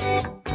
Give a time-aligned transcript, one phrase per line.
[0.00, 0.49] Thank you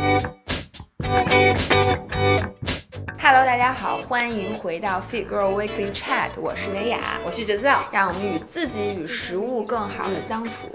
[3.28, 10.68] Hello，大家好，欢迎回到 Fit Girl Weekly Chat，我是维雅，我是哲造，让我们与自己与食物更好的相处。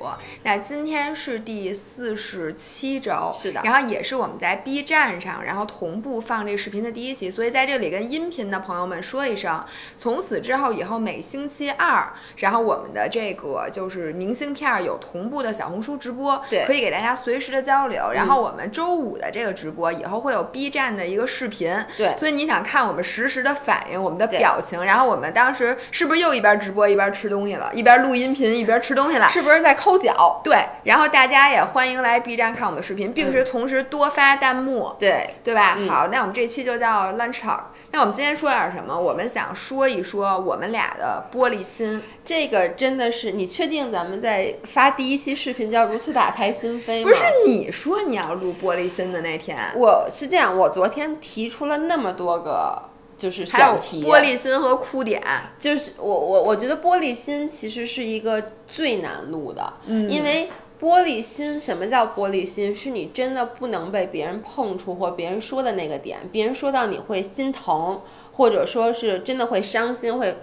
[0.43, 9.65] 那今天是第四十七周，是的，然后也是我们在 B 站上，然后同步放这个视频的第一期，所以在这里跟音频的朋友们说一声，
[9.97, 18.11] 从此之后以后每星期二，然后我们的这个就是明信片有同步的小红书直播，对，可以给大家随时的交流。
[18.13, 22.51] 然后我们周五的这个直播以后会有 B 站的一个视频，对，所以你。
[22.51, 29.29] 想看我们实时的反应，我们的表情，然后我们当时是不是又一边直播一边吃东西了，一边录音频一边吃东西了？
[29.31, 30.41] 是不是在抠脚？
[30.43, 35.79] 对，然后大家也欢迎来 B 站看我们的视频，并且同时多发弹幕，对对吧？
[35.89, 37.61] 好，那我们这期就叫 Lunch Talk。
[37.93, 39.01] 那我们今天说点什么？
[39.01, 42.03] 我们想说一说我们俩的玻璃心。
[42.25, 47.11] 这个真的是，你确定咱们在发第一期视频就要如此打开心扉吗？
[47.11, 52.83] 不是你说你要录玻璃心的那天，我是这样，我昨天提出了那么多个。
[53.21, 55.23] 就是选题，玻璃心和哭点，
[55.59, 60.49] 就是我我我觉得玻璃心其实是一个最难录的，嗯，因为
[60.81, 62.75] 玻璃心，什么叫玻璃心？
[62.75, 68.01] 是你真的不能被别人碰触或别人说的那个点，别人说到你会心疼，
[68.33, 70.35] 或者说是真的会伤心，会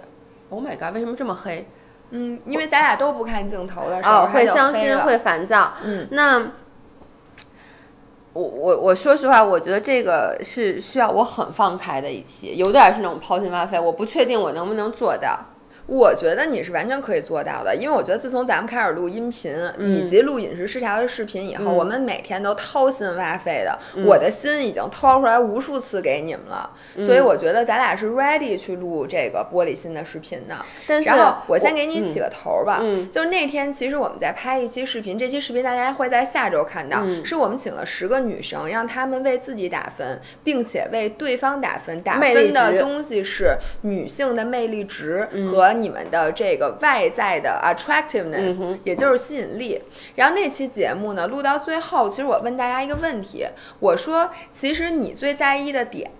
[0.48, 1.66] ，Oh my god，为什么这么黑？
[2.10, 6.52] 嗯，因为咱俩都不看镜头的时候，会伤心，会烦躁，嗯，那。
[8.38, 15.40] 我我我说实话，我觉得这个是需要我很放开的一期，有点是那种抛心挖肺，我不确定我能不能做到。
[15.88, 30.54] 我觉得你是完全可以做到的，因为我觉得自从咱们开始录音频以及录饮食失调的视频以后，我们每天都掏心挖肺的，我的心已经掏出来无数次给你们了，所以我觉得咱俩是 ready 去录这个玻璃心的视频的。
[31.00, 45.77] 然后我先给你起个头吧，就是那天其实我们在拍一期视频，这期视频大家会在下周看到，是我们请了十个女生，让她们为自己打分，并且为对方打分，打分的东西是女性的魅力值和。
[45.80, 49.80] 你们的这个外在的 attractiveness，也就是吸引力。
[50.16, 53.46] 然后那期节目呢，录到最后，其实我问大家一个问题，
[53.80, 56.10] 我说，其实你最在意的点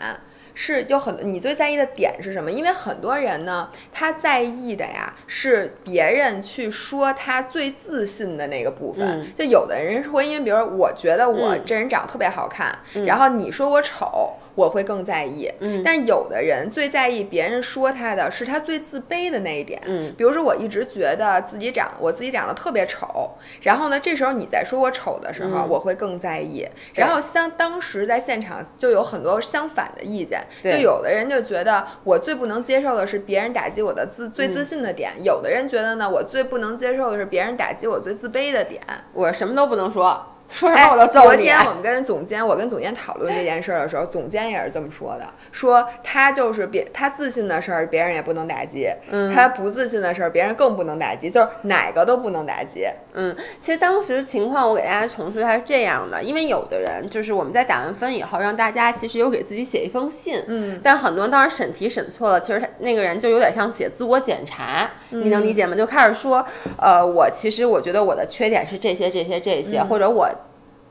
[0.54, 2.50] 是有很多，你最在意的点是什么？
[2.50, 9.32] 因为很多人呢，他在意的呀是别人去说他最自信的那个部分。
[9.36, 12.76] 就有的人会因为，比如说，我觉得我这人长得特别好看，
[13.06, 14.34] 然后你说我丑。
[14.58, 23.30] 我会更在意，嗯，但有的人最在意别人说他的是他最自卑的那一点，嗯，比如说我一直觉得自己长我自己长得特别丑，
[23.62, 26.66] 然后呢，这时候你在说我丑的时候，我会更在意。
[26.94, 38.82] 然后像当时在现场就有很多相反的意见，就有的人就觉得我最不能接受的是别人打击我的自最自信的点，有的人觉得呢，我最不能接受的是别人打击我最自卑的点，
[39.12, 40.34] 我什么都不能说。
[40.50, 52.86] 说啥我都揍你昨天我们跟总监，我跟总监讨论这件事儿的时候，总监也是这么说的，说他就是别他自信的事儿，别人也不能打击；嗯，他不自信的事儿，别人更不能打击，就是哪个都不能打击。
[53.12, 65.76] 嗯，其实当时情况我给大家重述一下是这样的，因为有的人就是我们在打完分以后，让大家其实有给自己写一封信，嗯，但很多人当时审题审错了，其实他那个人就有点像写自我检查，你能理解吗？
[65.76, 66.44] 就开始说，
[66.78, 70.28] 呃，我其实我觉得我的缺点是这些这些这些，或者我。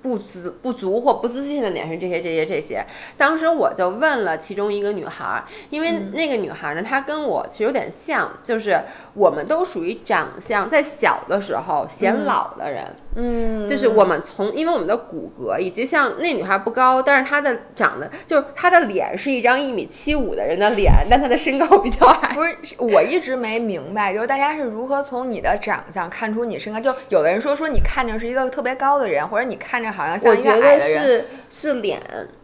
[0.01, 2.85] 不自不足或不自信的点是这些这些这些。
[3.17, 8.79] 当时我就问了其中一个女孩，因为那个女孩呢，她跟我其实有点像，就是
[9.13, 12.83] 我们都属于长相在小的时候显老的人。
[12.85, 13.06] 嗯，
[13.67, 22.35] 就是我们从，因为我们的骨骼以及像那女孩不高，但是她的长得就是她的脸是一张一米七五的人的脸，但她的身高比较矮。
[22.35, 26.79] 不是，我一直没明白，就是大家是如何从你的长相看出你身高？
[26.79, 30.73] 就有的人说说你看着是一个特别高的人，或者你看着好像像一个矮的人。
[30.75, 32.00] 我觉得是是脸，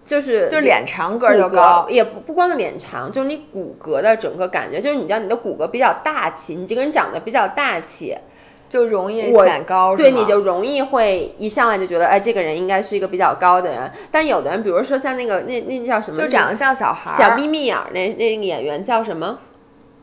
[0.08, 8.18] 就是就是脸长个儿就高，也不不光脸长，就是你骨骼的整个感觉，就是你知道你的骨骼比较大气，你这个人长得比较大气。
[8.74, 13.92] 就容易显高，对，你就容易会一上来就觉得，哎，这个人应该是一个比较高的人。
[14.10, 19.38] 但有的人，比如说像那个那那叫什么，就长得像小孩，小眯眯眼儿那那个演员叫什么？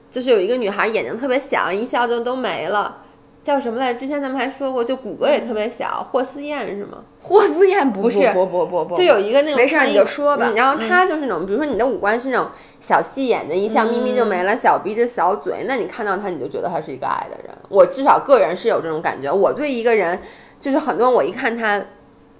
[0.09, 2.99] 就是有一个女孩眼睛特别小，一笑就都没了。
[3.43, 3.95] 叫什么来？
[3.95, 6.99] 之前咱们还说过，就骨骼也特别小，霍思燕是吗？
[7.23, 10.53] 霍思燕不是，不不不不，就有一个那种，没事你就说吧。
[10.55, 12.47] 然后她就是那种，比如说你的五官是那种
[12.81, 17.55] 小细眼的，一笑眯眯就没了，小鼻子小嘴，那你看到她你就觉得她是一个矮的人。
[17.71, 19.33] 我至少个人是有这种感觉。
[19.33, 20.19] 我对一个人，
[20.61, 21.83] 就是很多人我一看他，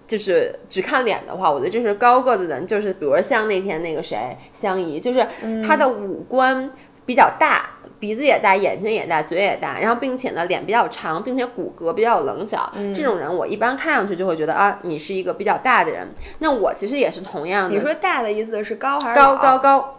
[0.07, 5.27] 就是只看脸的话，我觉得就是高个子的人，就是比如像那天那个谁，香姨，就是
[5.67, 6.71] 她的五官。
[7.07, 7.69] 比较大，
[8.01, 16.09] 鼻子也大，眼睛也大，嘴也大，然后并且呢脸比较长，并且骨骼比较棱角，这种人我一般看上去就会觉得啊，你是一个比较大的人。
[16.39, 17.77] 那我其实也是同样的。
[17.77, 19.95] 你说大的意思是高还是高高高？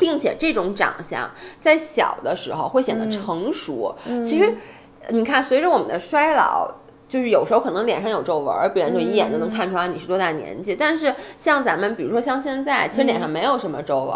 [0.00, 1.30] 并且这种长相
[1.60, 3.94] 在小的时候会显得成熟。
[4.24, 4.54] 其实
[5.10, 6.70] 你看，随着我们的衰老。
[7.08, 10.74] 就是有时候可能脸上有皱纹，别人就一眼就能看出来你是多大年纪。
[10.74, 14.14] 但是像咱们，比如说像现在，其实脸上没有什么皱纹，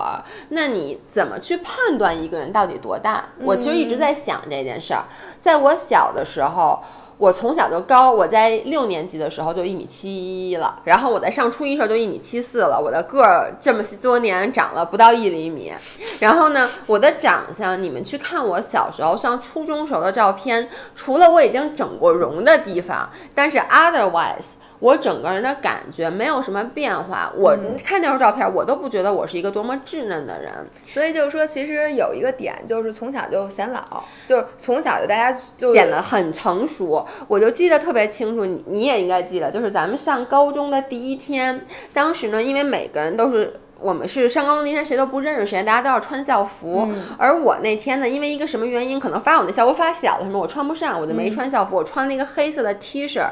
[0.51, 3.25] 那你怎么去判断一个人到底多大？
[3.43, 5.05] 我其实一直在想这件事儿。
[5.41, 6.79] 在我小的时候。
[7.21, 10.09] 我从小就高，我在六年级的时候就一米七
[10.51, 15.71] 一了，然后我在上初一时候就一米七四了，我的个儿这么多年长了不到一厘米。
[16.19, 24.53] 然后呢，我的长相，你们去看我小时候上初中时候的照片，除了我已经整过容的地方，但是 otherwise。
[24.81, 30.53] 我整个人的感觉没有什么变化，我看那张照片，我都不觉得我是一个多么稚嫩的人。
[30.87, 37.07] 所以就是说，其实有一个点，就是从小就显老，就是从小就大家就显得很成熟。
[37.29, 43.61] 我就记得特别清楚，你你也应该记得，就是咱们上高中的第一天，当时呢，因为每个人都是。
[43.81, 46.89] 我们是上高中那天谁都不认识谁，大家都要穿校服。
[47.17, 53.23] 而我那天呢，因为一个什么原因，可能发我那校服发小了什么，我穿不上，我就没穿校服，我穿了一个黑色的 T 恤。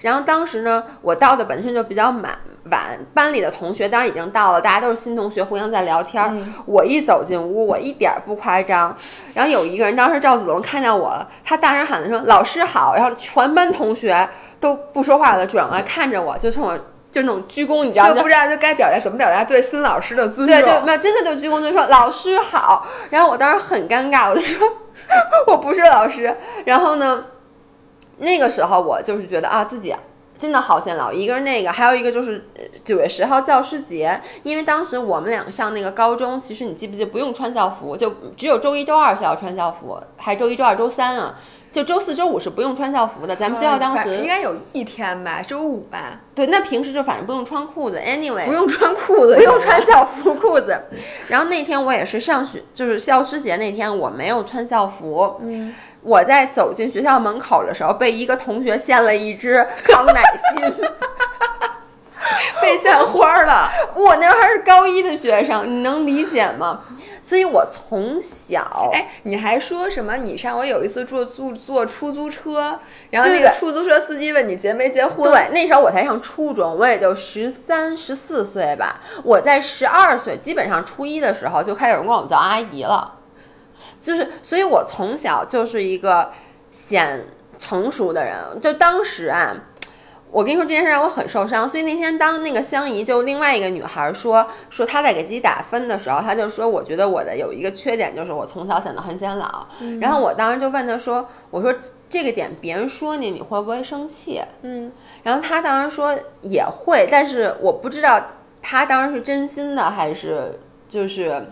[0.00, 2.38] 然后当时呢，我到的本身就比较晚，
[2.70, 6.54] 晚班里的同学当然已经到了，大家都是新同学，互相在聊天。
[6.66, 8.96] 我一走进屋，我一点不夸张。
[9.34, 14.28] 然后有一个人，当时赵子龙看见我，他大声喊的说：“老师好！”然后全班同学
[14.60, 16.78] 都不说话了，转过来看着我，就冲我。
[17.16, 20.54] 就那种鞠躬，你知道吗就不知道就该表达怎么表达对新老师的尊重。
[20.54, 22.86] 对，就没有真的就鞠躬，就说老师好。
[23.08, 24.68] 然后我当时很尴尬，我就说
[25.46, 26.36] 我不是老师。
[26.66, 27.24] 然后呢，
[28.18, 29.96] 那个时候我就是觉得啊，自己
[30.38, 31.10] 真的好显老。
[31.10, 32.46] 一个是那个，还有一个就是
[32.84, 41.36] 九月十号教师节，因为当时我们两个上那个高中，其实你记不记不用穿校服，就只有周一周二需要穿校服，还周一周二周三啊。
[41.76, 46.20] 就周四周五是不用穿校服的，咱们学校当时应该有一天吧，周五吧。
[46.34, 50.74] 对，那平时就反正不用穿裤子，anyway，不用穿裤子，不用穿校服裤子。
[51.28, 55.36] 然后那天我也是上学，就是教师节那天我没有穿校服。
[55.42, 60.22] 嗯，我在走进学校门口的时候，被一个同学献了一支康乃
[60.56, 60.74] 馨，
[62.62, 63.70] 被献花了。
[63.94, 66.80] 我那还是高一的学生，你能理解吗？
[67.26, 70.16] 所以我从小，哎，你还说什么？
[70.18, 72.78] 你上回有一次坐坐坐出租车，
[73.10, 75.28] 然后那个出租车司机问你结没结婚？
[75.28, 79.00] 对，那时候我才上初中，我也就十三十四岁吧。
[79.24, 83.18] 我在十二岁，基本上初一的时候就开始有人管我叫阿姨了，
[84.00, 86.30] 就是，所以我从小就是一个
[86.70, 87.24] 显
[87.58, 88.36] 成熟的人。
[88.62, 89.52] 就当时啊。
[90.30, 99.66] 我跟你说这件事让我很受伤，所以那天当那个香姨就另外一个女孩说说她在给自己打分的时候，她就说我觉得我的有一个缺点就是我从小显得很显老。
[100.00, 101.74] 然后我当时就问她说，我说
[102.08, 104.42] 这个点别人说你你会不会生气？
[104.62, 104.92] 嗯，
[105.22, 108.20] 然后她当时说也会，但是我不知道
[108.60, 110.58] 她当时是真心的还是
[110.88, 111.46] 就是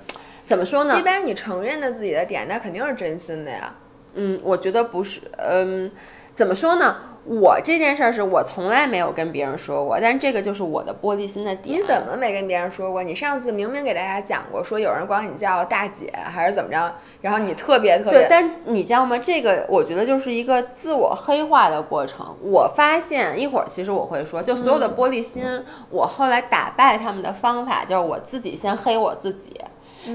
[0.44, 0.98] 怎么说呢？
[0.98, 3.72] 一般你承认的自己的点，那肯定是真心的呀。
[4.14, 5.90] 嗯，我觉得不是，嗯，
[6.34, 6.96] 怎么说呢？
[7.26, 11.78] 我这件事儿是我从来没有跟别人说过，但这个就是我的玻璃心的点。
[11.78, 13.02] 你怎么没跟别人说过？
[13.02, 16.92] 你上次明明给大家讲过，说有人管你叫大姐还是怎么着，
[17.22, 18.20] 然后你特别特别。
[18.20, 19.16] 对，但你知道吗？
[19.16, 22.36] 这个我觉得就是一个自我黑化的过程。
[22.42, 25.42] 我发现一会儿其实我会说，就所有的玻璃心，
[25.90, 29.58] 我后来打败他们的方法就是我自己先黑我自己。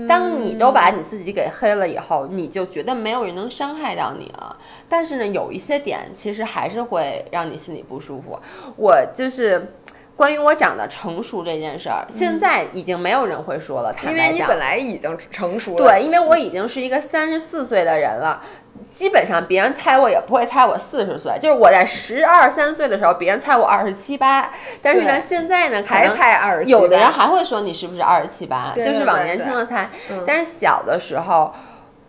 [0.08, 4.58] 当你都把你自己给黑了以后，你就觉得没有人能伤害到你了。
[4.88, 8.40] 但是呢，有一些点其实还是会让你心里不舒服。
[8.76, 9.74] 我就是。
[10.20, 13.96] 关于我长得成熟这件事儿，现在已经没有人会说了。
[14.06, 15.86] 因为你本来已经成熟了。
[15.86, 18.44] 对，因为我已经是一个三十四岁的人了，
[18.92, 21.34] 基本上别人猜我也不会猜我四十岁。
[21.40, 24.52] 就是我在十二三岁的时候，别人猜我二十七八。
[24.82, 26.72] 但是呢，现在呢，还猜二十七。
[26.72, 29.90] 有的人还会说你是不是二十七八，就是往年轻了猜。
[30.26, 31.54] 但是小的时候。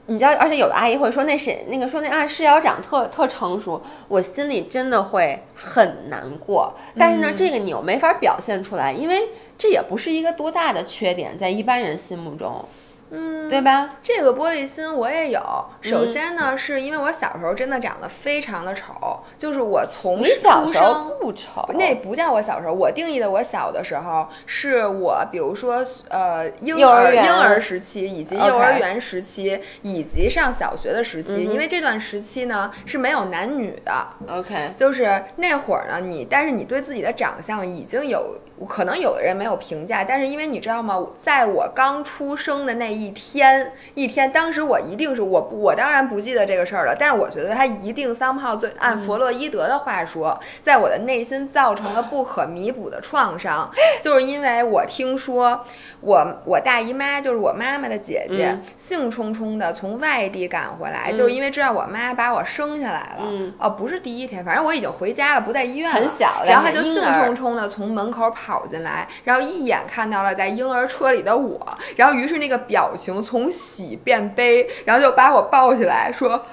[0.07, 6.75] 你知道，而且有的阿姨会说那谁那个说那啊世瑶长特特成熟，我心里真的会很难过。
[6.99, 12.65] 但是呢，这个你又没法表现出来，因为这也不是一个多大的缺点，在一般人心目中。
[13.11, 13.97] 嗯，对吧？
[14.02, 15.40] 这个玻璃心我也有。
[15.81, 22.73] 首先呢，是因为我小时候真的长得非常的丑，就是我从小时候不丑，那不叫我小时候。
[22.73, 31.45] 我定义的我小的时候，是我比如说呃婴儿婴儿时期，以及幼儿园时期，以及上小学的时期。
[31.45, 33.93] 因为这段时期呢是没有男女的。
[34.29, 43.14] OK，就是那会儿呢，你但是你对自己的长相已经有可能有的人没有评价，但是因为你知道吗，在我刚出生的那一。
[43.21, 53.71] 天一天，当时我一定是我我当然不记得这个事儿了，但是我觉得他一定 somehow 最按弗洛伊德的话说，在我的内心造成了不可弥补的创伤，
[54.02, 55.64] 就是因为我听说
[56.00, 71.66] 我我大姨妈就是我妈妈的姐姐，兴冲冲的从外地赶回来，就是因为知道我妈把我生下来了，哦，不是第一天，反正我已经回家了，不在医院了，很小，然后他就兴冲冲的从门口跑进来，然后一眼看到了在婴儿车里的我，
[71.97, 76.47] 然后于是那个表情从喜变悲，然后就把我抱起来说：“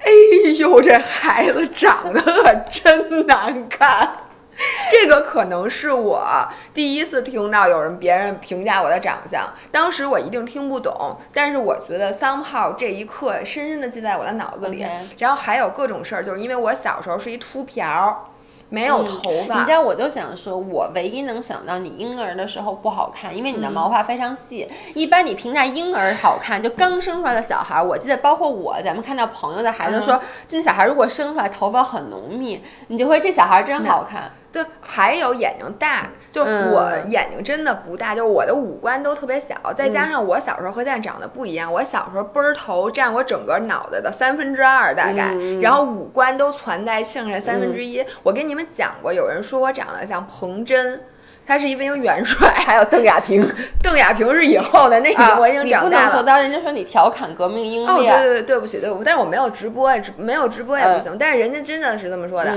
[0.00, 0.10] 哎
[0.58, 4.16] 呦，这孩子长得可真难看。”
[4.92, 14.86] 这个可能是我第一次听到有人别人评价我的长相，当时我一定听不懂，但是我觉得 somehow 这一刻深深的记在我的脑子里。
[15.18, 18.31] 然后还有各种事儿，就是因为我小时候是一秃瓢。
[18.72, 24.66] 没有头发，你知道，我就想说，我唯一能想到你婴儿的时候不好看，因为你的毛发非常细。
[24.94, 34.32] 一般你评价婴儿好看，就刚生出来的小孩，我记得包括我，咱们看到朋友的孩子说，这小孩如果生出来头发很浓密，你就会这小孩真好看。
[34.50, 48.02] 对，还有眼睛大，就我眼睛真的不大，就我的五官都特别小，再加上我小时候和现在长得不一样，我小时候奔儿头占我整个脑袋的三分之二大概，然后五官都攒在剩下三分之一。
[48.22, 51.02] 我跟你们讲过，有人说我长得像彭真，
[51.46, 53.46] 他是一名元帅， 还有邓亚萍，
[53.82, 56.22] 邓亚萍是以后的那个，我已经长大了。
[56.22, 62.56] 当人家说你调侃革命英烈，哦，对对对，对不起对不起，但是我没有直播，没有直播也不行，但是人家真的是这么说的。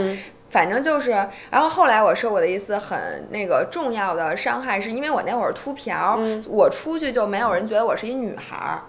[0.55, 1.09] 反正就是，
[1.51, 8.79] 然后后来我受过的一次很那个重要的伤害，是因为我那会儿秃瓢，我出去就没有人觉得我是一女孩儿，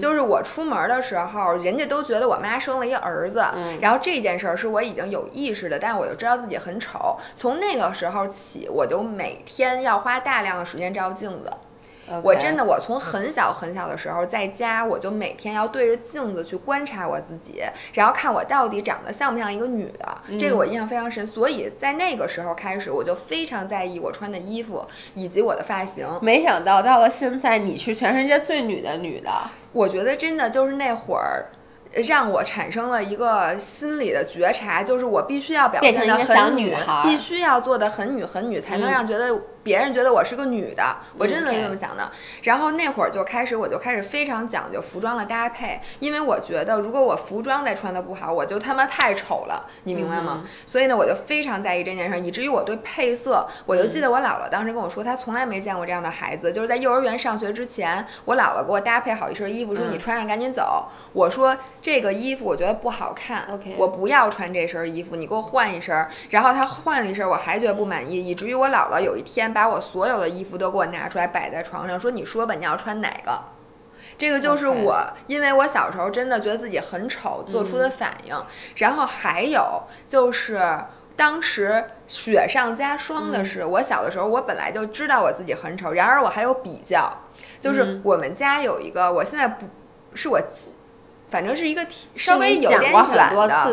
[0.00, 3.38] 就是我出门的时候，人家都觉得我妈生了一儿子，
[3.80, 11.52] 然后这件事儿是我已经有意识的，但是我就知道自己很丑，从那个时候起，我就每天要花大量的时间照镜子。
[12.22, 17.62] 我真的，我从很小很小的时候在家，我就每天要对着镜子去观察我自己，
[17.94, 20.38] 然后看我到底长得像不像一个女的。
[20.38, 26.06] 这个我印象非常深，所以在那个时候开始，我就非常在意我穿的衣服以及我的发型。
[26.20, 29.30] 没想到到了现在，你是全世界最女的女的。
[29.72, 31.46] 我觉得真的就是那会儿。
[32.06, 40.82] 让我产生了一个心理的觉察，就是我必须要表现的很女，必须要做的很女很女，才能让觉得别人觉得我是个女的。
[41.18, 42.10] 我真的是这么想的。
[42.42, 50.44] 然后那会儿就开始，我就开始非常讲究服装的搭配，因为我觉得如果我服装再穿的不好，我就他妈太丑了，你明白吗？
[50.66, 60.88] 所以呢，我就非常在意这件事，以至于我对配色，我就记得我姥姥当时跟我说，她从来没见过这样的孩子，就是在幼儿园上学之前，我姥姥给我搭配好一身衣服，说你穿上赶紧走。
[61.12, 61.56] 我说。
[61.82, 63.44] 这个衣服我觉得不好看，
[63.76, 66.06] 我不要穿这身衣服，你给我换一身。
[66.30, 73.38] 然后她换了一身，我还觉得不满意，以至于我姥姥有一天把我所有的衣服都给我拿出来摆在床上，说：“你说吧，你要穿哪个？”
[74.18, 78.44] 这个就是我，因为我小时候真的觉得自己很丑做出的反应。
[78.76, 80.60] 然后还有就是
[81.16, 87.12] 当时雪上加霜的是，我小的时候我本来就知道我自己很丑，然而我还有比较，
[87.58, 89.66] 就是我们家有一个，我现在不
[90.14, 90.40] 是我。
[91.32, 91.84] 反正是一个
[92.14, 92.92] 稍微有点远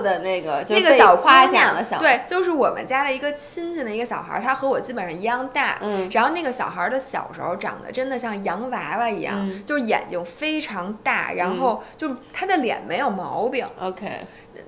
[0.02, 5.78] 的那个那个小夸奖的小对，就是我们家的一个亲戚的一个小孩儿，他和我基本上一样大。
[5.82, 9.36] 嗯，然后那个小孩儿的小时候长得真的像洋娃娃一样，
[9.66, 13.68] 就是眼睛非常大，然后就是他的脸没有毛病。
[13.78, 14.08] OK。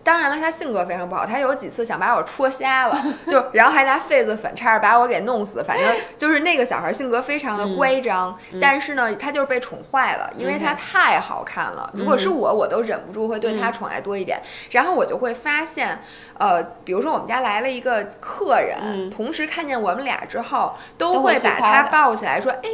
[0.03, 5.63] 当然了，他性格非常不好，他有几次想把我戳瞎了， 就然后还拿痱子粉差点把我给弄死。
[5.63, 11.91] 反正就是那个小孩性格非常的乖张，但是呢，他就是被宠坏了，因为他太好看了。
[11.93, 14.41] 如果是我，我都忍不住会对他宠爱多一点。
[14.71, 16.01] 然后我就会发现，
[16.37, 22.69] 呃，比如说我们家来了一个客人，同时看见我们俩之后，都会把他抱起来说：“哎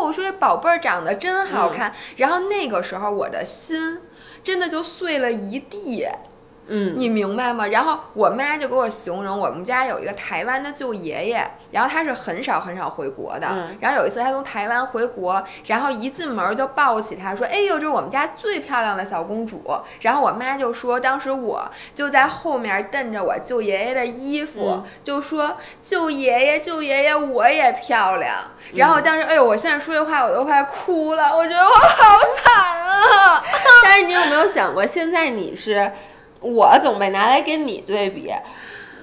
[0.00, 4.00] 呦，说这宝贝儿长得真好看。”然后那个时候我的心
[4.42, 6.08] 真的就碎了一地。
[6.68, 7.66] 嗯，你明白吗？
[7.66, 13.48] 然后我妈就给我形容，我们家有一个台湾的舅爷爷，然后他是很少很少回国的。
[13.80, 19.62] 然后有一次他从台湾回国，然后一进门就抱起他说：“哎呦，这是我们家最漂亮的小公主。”
[20.00, 28.36] 然后我妈就说：“当时我就在后面瞪着我舅爷爷的衣服，就说：‘舅爷爷，舅爷爷，我也漂亮。’
[28.74, 33.42] 然后当时，哎呦，我现在说这话我都快哭了，我觉得我好惨啊！
[33.82, 35.90] 但是你有没有想过，现在你是？
[36.42, 38.30] 我总被拿来跟你对比，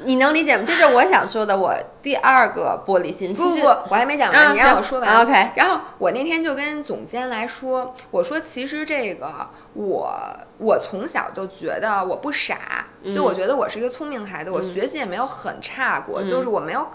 [0.03, 0.63] 你能理解吗？
[0.65, 1.57] 这是我想说的。
[1.57, 3.33] 我第二个玻璃心。
[3.33, 5.21] 不不，我还没讲完，你让我说完。
[5.21, 5.49] OK。
[5.55, 9.27] 然后我那天就跟总监来说，我说其实这个
[9.73, 10.13] 我
[10.57, 16.87] 我从小就觉得我不傻，就我觉得我是一个聪明孩子，我学习也没有很差过，就是我没有。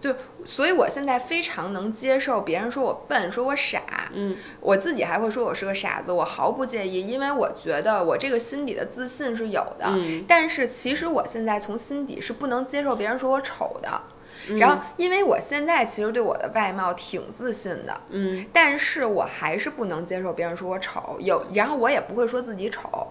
[0.00, 0.14] 就
[0.44, 9.86] 所以，我现在非常能接受别人说我笨，说我傻，嗯，我自己还会说我是个傻子，我毫不介意，因为我觉得我这个心底的自信是有的。
[9.86, 14.00] 嗯但是其实我现在从心底是不能接受别人说我丑的。
[14.56, 23.08] 然后，因为我现在其实对我的外貌挺自信的，嗯，但是我还是不能接受别人说我丑，有，然后我也不会说自己丑，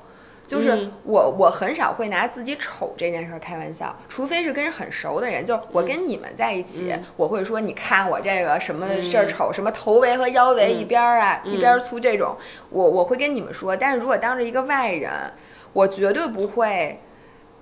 [0.47, 0.91] 就是嗯。
[1.03, 7.03] 我我很少会拿自己丑这件事儿开玩笑，除非是跟人很熟的人，就我跟你们在一起，嗯。
[7.15, 12.35] 我会说你看我这个什么这儿丑，什么头围和腰围一边儿啊、嗯一边儿粗这种，
[12.69, 15.11] 我我会跟你们说，但是如果当着一个外人，
[15.73, 16.99] 我绝对不会。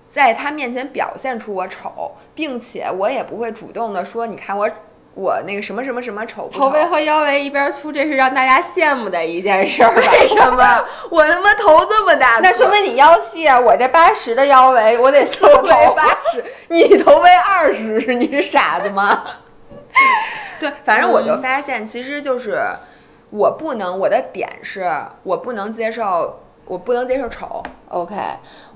[0.07, 4.69] 在他面前表现出我丑，并且我也不会主动的说，你看我
[5.15, 9.95] 我那个什么什么什么丑不丑头围和腰围一边粗，这是让大家羡慕的一件事儿？
[9.95, 10.85] 为什么？
[11.09, 13.57] 我他妈头这么大，那说明你腰细啊！
[13.57, 15.93] 我这八十的腰围，我得四个头围。
[15.95, 19.23] 八十， 你头围二十，你是傻子吗？
[20.59, 22.61] 对，反正我就发现，其实就是
[23.29, 24.91] 我不能，我的点是
[25.23, 27.63] 我不能接受，我不能接受丑。
[27.87, 28.15] OK，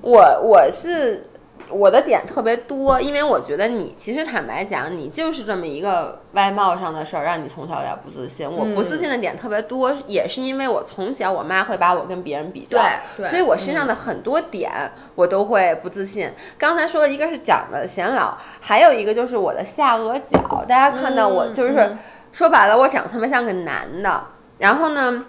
[0.00, 1.28] 我我是
[1.70, 8.50] 我的点特别多，因为我觉得你其实坦白讲，你就是这么一个外貌上的事儿，让你从小有点不自信。
[8.50, 14.70] 我不自信的点特别多，也是因为我从小我妈会把我跟别人比较，对对所以我身上的很多点
[15.14, 16.30] 我都会不自信。
[16.58, 21.98] 刚才说的一个是长得显老，还有一个就是我的下颚角，大家看到我就是、嗯
[22.32, 24.24] 说白了，我长得特别像个男的，
[24.58, 25.24] 然后呢，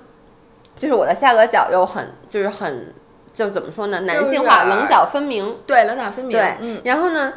[0.78, 2.94] 就是我的下颚角又很就是很。
[3.34, 4.02] 就怎么说呢？
[4.02, 5.58] 男性化，棱角分明。
[5.66, 6.38] 对，棱角分明。
[6.38, 7.34] 对，嗯，然后呢，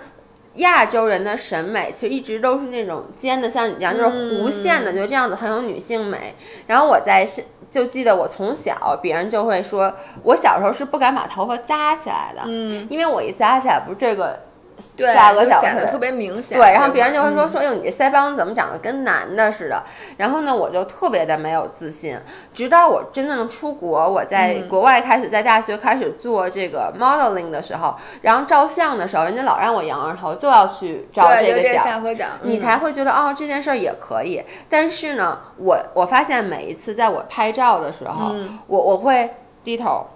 [0.56, 6.34] 亚洲人的审美其实一直都是那种尖的，像你这样就是弧线的，嗯就这样子很有女性美。
[6.66, 14.53] 然后我在是就记得我从小，别人就会说我小时候是不敢把头发扎起来的，嗯，因为我一扎起来不是这个对，
[14.98, 16.58] 下颚角是就显得特别明显。
[16.58, 19.82] 对，然后别人就会嗯说说，哎呦，你这腮帮子怎么长得跟男的似的？
[20.16, 22.18] 然后呢，我就特别的没有自信，
[22.52, 31.82] 直到我真正出国，我在嗯国外开始在大学开始做这个 modeling 的时候，然后照相的时候，人家老让我仰着头，就要去照这个角。
[31.84, 34.42] 下颌角，你嗯才会觉得哦，这件事儿也可以。
[34.68, 39.30] 但是呢，我我发现每一次在我拍照的时候，嗯我我会
[39.62, 40.06] 低头，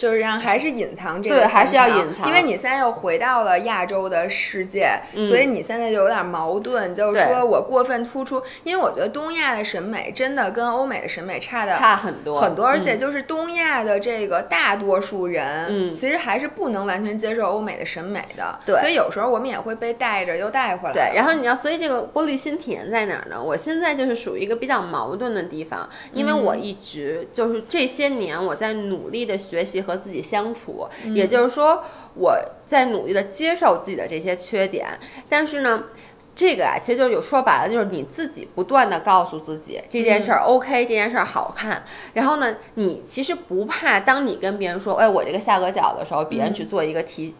[0.00, 2.26] 就是让还是隐藏这个对还是要隐藏。
[2.26, 18.80] 因为你现在又回到了亚洲的世界，所以你现在就有点矛盾，就是说我过分突出，因为我觉得东亚的审美真的跟欧美的审美差的差很多很多，而且嗯就是东亚的这个大多数人，嗯其实还是不能完全接受欧美的审美的，对。
[18.80, 23.36] 所以有时候我们也会被带着又带回来，对，然后你要，所以这个玻璃心体验在哪儿呢？
[23.42, 34.88] 我现在就是属于一个比较矛盾的地方，因为我一直就是这些年我在努力的学习和自己相处，也就是说我在努力的接受自己的这些缺点，
[35.28, 35.84] 但是呢。
[36.32, 41.82] 这个啊，其实就有说白了，就是你自己不断的告诉自己这件事儿 OK，、这件事儿好看。
[42.14, 47.34] 然后呢，你其实不怕，当你跟别人说，哎，我这个下颌角的时候，别人去做一个提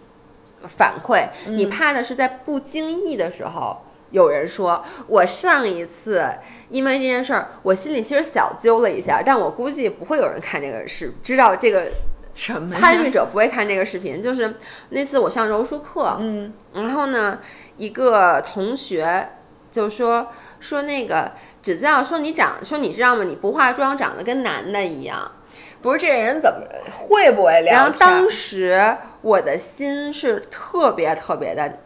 [0.60, 3.78] 反馈，你怕的是在不经意的时候，
[4.10, 6.28] 有人说我上一次
[6.68, 11.90] 因为这件事儿，我心里其实小揪了一下，但我估计不会有人看这个视，知道这个
[12.34, 14.22] 什么参与者不会看这个视频。
[14.22, 14.54] 就是
[14.90, 17.38] 那次我上柔术课，嗯，然后呢，
[17.76, 19.30] 一个同学
[19.70, 23.24] 就说说那个只知道说你长说你知道吗？
[23.24, 25.30] 你不化妆长得跟男的一样。
[25.82, 26.58] 不是这人怎么
[26.92, 27.72] 会不会聊天？
[27.72, 31.78] 然后当时我的心是特别特别的，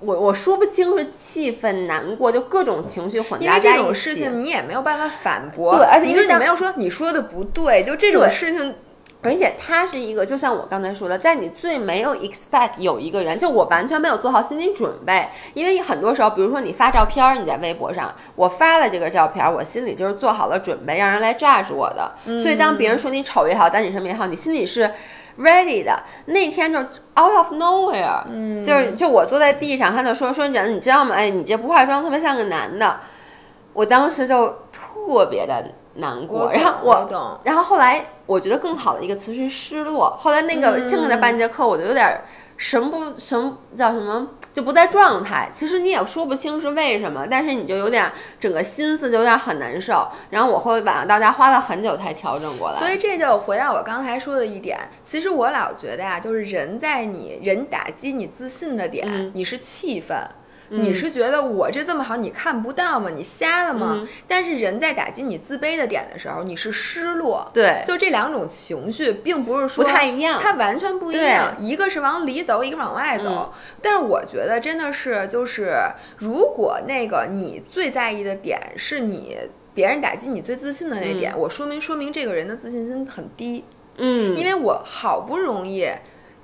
[0.00, 4.00] 我我说不清是气愤、难过，就各种情绪混因为这种杂在一起。
[4.00, 8.76] 事情你也没有办法反驳，对而且因为你没有说你说的不对，就这种事情，
[9.22, 22.12] 而且他是一个，就像我刚才说的，在你最没有 expect 有一个人，就我完全没有做好心理准备，因为很多时候，比如说你发照片儿，你在微博上，我发了这个照片儿，我心里就是做好了准备，让人来 judge 我的。
[22.36, 24.90] 所以当别人说你丑也好，在你什么也好，你心里是
[25.38, 26.02] ready 的。
[26.26, 26.84] 那天就是
[27.16, 31.14] out of nowhere，嗯，就是就我坐在地上，他就说说你你知道吗？
[31.14, 32.98] 哎，你这不化妆特别像个男的，
[33.72, 40.16] 我当时就特别的难过，然后懂我懂然后后来我觉得更好的一个词是失落。
[40.20, 42.20] 后来那个剩下的半节课，我就有点
[42.56, 45.50] 神不神叫什么，就不在状态。
[45.52, 50.06] 其实你也说不清是为什么，但是你就有点整个心思就有点很难受。
[50.30, 52.78] 然后我后晚上到家花了很久才调整过来。
[52.78, 60.16] 所以这就回到我刚才说的一点，其实我老觉得呀、就是人在你人打击你自信的点，嗯你是气愤。
[60.80, 63.10] 你是觉得我这这么好，你看不到吗？
[63.14, 63.98] 你瞎了吗？
[64.00, 67.50] 嗯但是人在打击你自卑的点的时候，你是失落。
[67.52, 71.54] 对就这两种情绪，并不是说不太一样它完全不一样。
[71.58, 73.24] 一个是往里走，一个往外走。
[73.24, 73.50] 嗯
[73.82, 75.76] 但是我觉得真的是，就是
[76.16, 79.36] 如果那个你最在意的点是你
[79.74, 83.64] 别人打击你最自信的那点，我说明说明这个人的自信心很低，
[83.98, 85.88] 嗯因为我好不容易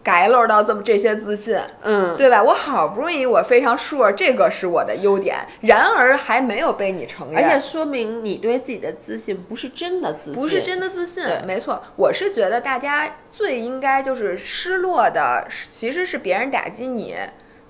[0.09, 2.43] 改漏到这么这些自信，嗯，对吧？
[2.43, 11.83] 我好不容易我非常 sure 这个是我的优点，然而还没有被你承认，而且说明你对自己的自信不是真的自信，不是真的自信，没错。
[11.97, 17.15] 我是觉得大家最应该就是失落的，其实是别人打击你。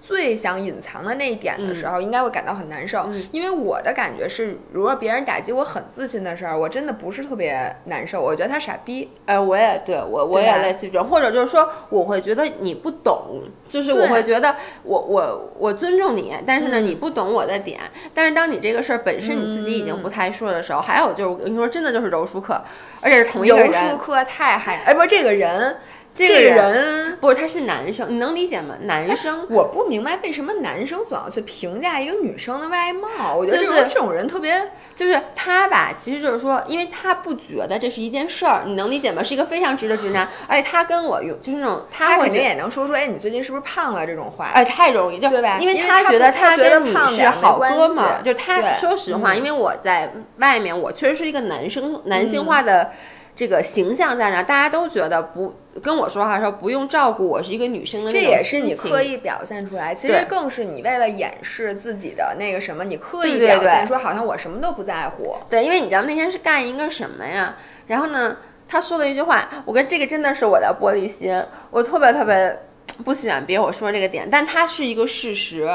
[0.09, 3.11] 最想隐藏的那一点的时候，应该会感到很难受。
[3.31, 8.23] 因为我的感觉是，如果别人打击我很自信的时候，我真的不是特别难受。
[8.23, 16.87] 我觉得他傻逼，呃，我也对我我也类似于这种，或者就是说，我会觉得你不懂，就是我会觉得我我我尊重你，但是呢，嗯。
[16.87, 17.79] 你不懂我的点。
[18.15, 22.59] 但是当你这个事儿本身你自己已经不太说的时候，还有就是我跟你说，真的就是柔术课，
[23.03, 23.71] 而且是同一个人。
[23.71, 25.77] 术，课太害，哎，不是这个人，
[26.27, 27.19] 这个人人。
[27.21, 28.77] 不是他是男生，你能理解吗？
[28.83, 29.47] 男生。
[29.51, 39.21] 我不明白为什么男生总要去评价一个女生的外貌，我觉得就是这种这种人特别就是他吧，其实就是说，因为他不觉得这是一件事儿，你能理解吗？
[39.21, 44.47] 是一个非常直的直男，而且他跟我有就是那种他他肯定也能说出，哎，你最近是不是胖了这种话。
[44.55, 52.93] 哎，太容易，就对吧因为他他觉得他跟你是好哥们儿，就他说实话，因为我在外面，我确实是一个男生男性化的
[53.35, 65.37] 这个形象在那，大家都觉得不跟我说话的时候不用照顾我是一个女生的这也是你刻意表现出来，其实更是你为了掩饰自己的那个什么，你刻意表现说好像我什么都不在乎。
[65.51, 67.55] 对，因为你知道那天是干一个什么呀？
[67.87, 68.37] 然后呢，
[68.67, 72.59] 他说了一句话，我跟这个真的是我的玻璃心，我特别特别
[73.05, 75.69] 不喜欢别人我说这个点，但它是一个事实。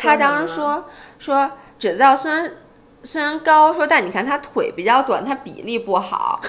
[0.00, 2.52] 他当时说说只知道虽然
[3.02, 6.40] 虽然高，说但你看他腿比较短，他比例不好。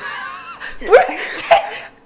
[0.77, 1.01] 不是
[1.35, 1.55] 这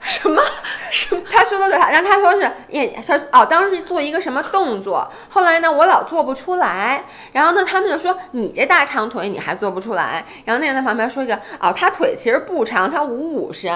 [0.05, 0.39] 什么？
[0.91, 1.21] 什么？
[1.31, 13.73] 他说的对，然后他说是，也说哦，当时做一个什么动作，后来呢我老做不出来，然后呢他们就说你这大长腿你还做不出来，然后那人在旁边说一个哦，他腿其实不长，他五五身，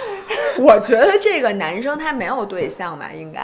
[0.60, 3.42] 我觉得这个男生他没有对象吧，应该。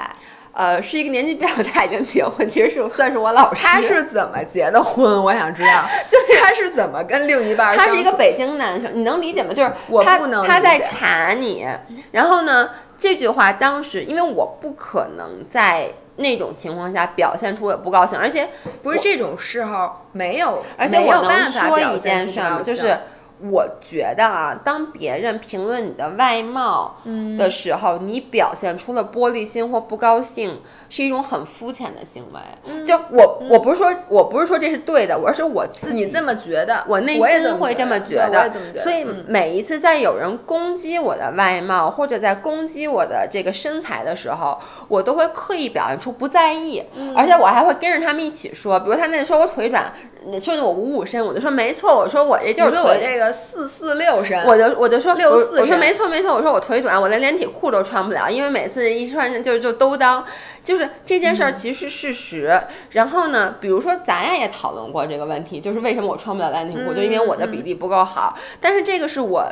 [0.58, 5.22] 呃，是一个年纪比较大已经结婚，其实是算是我老师，他是怎么结的婚？
[5.22, 7.78] 我想知道， 就是他是怎么跟另一半？
[7.78, 9.54] 他是一个北京男生，你能理解吗？
[9.54, 11.64] 就是我他不能他在查你，
[12.10, 18.48] 然后呢，这句话当时因为我不可能在那种情况下表现出我不高兴，而且
[18.82, 22.98] 不是这种时候没有，而且没我能有办法说一件事儿就是
[23.40, 27.36] 我觉得啊，当别人评论你的外貌嗯。
[27.36, 32.40] 的时候，你表现出了玻璃心或不高兴，是一种很肤浅的行为。
[32.64, 32.84] 嗯。
[32.86, 38.50] 就我我不是说我不是说这是对的，我是我自己你这么觉得，我内心会这么觉得。
[38.82, 39.24] 所以嗯。
[39.28, 47.14] 每一次在有人攻击我的外貌，或者在攻击我的这个身材的时候，我都会刻意表现出不在意，嗯。
[47.16, 49.92] 而且我还会跟着他们一起说，比如他那说我腿短，
[50.40, 53.00] 说我五五身，我就说没错，我说我这就是我腿。
[53.00, 60.24] 这个四四六身，我就我就说六四我说没错没错，我说我腿短，我连连体裤都穿不了，因为每次一穿就就都当，
[60.62, 62.60] 就是这件事嗯儿其实是事实。
[62.90, 68.36] 然后呢，比如说咱俩也讨论过这个问题，就是为什么我穿不了连体裤，就因为我的比例不够好。
[68.60, 69.46] 但是这个是我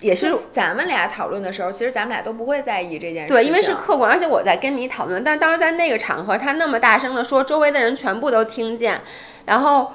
[0.00, 3.32] 也是咱们俩讨论的时候，其实咱们俩都不会在意这件事。
[3.32, 9.00] 对，因为是客观，而且我在跟你讨论，但当时在那个场合，他那么大声的说，周围的人全部都听见，
[9.46, 9.92] 然后。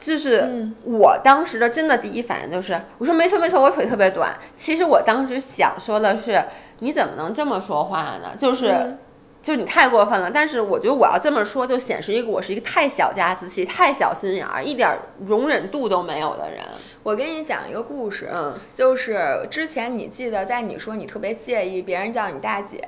[0.00, 4.34] 就是嗯我当时的真的第一反应就是，我说没错没错，我腿特别短。
[4.56, 6.42] 其实我当时想说的是，
[6.78, 8.34] 你怎么能这么说话呢？
[8.38, 8.98] 就是，嗯
[9.42, 10.30] 就你太过分了。
[10.30, 16.60] 但是我觉得我要这么说，就显示一个我是一个太小家子气、太小心眼儿、一点儿容忍度都没有的人。
[17.02, 22.82] 我给你讲一个故事，嗯，就是之前你记得在你说你特别介意别人叫你大姐，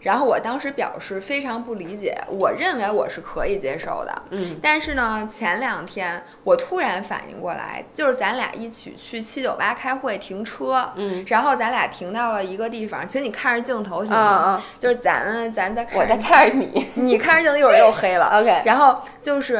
[0.00, 14.62] 然后我当时表示非常不理解，我认为我是可以接受的，嗯，但是呢，前两天我突然反应过来，就是咱俩一起去七九八开会停车，嗯，然后咱俩停到了一个地方，请你看着镜头行啊吗？
[14.62, 16.86] 嗯，就是咱咱在看我在看着你。
[16.94, 18.26] 你看着镜头一会儿又黑了。
[18.40, 19.56] OK 然后就是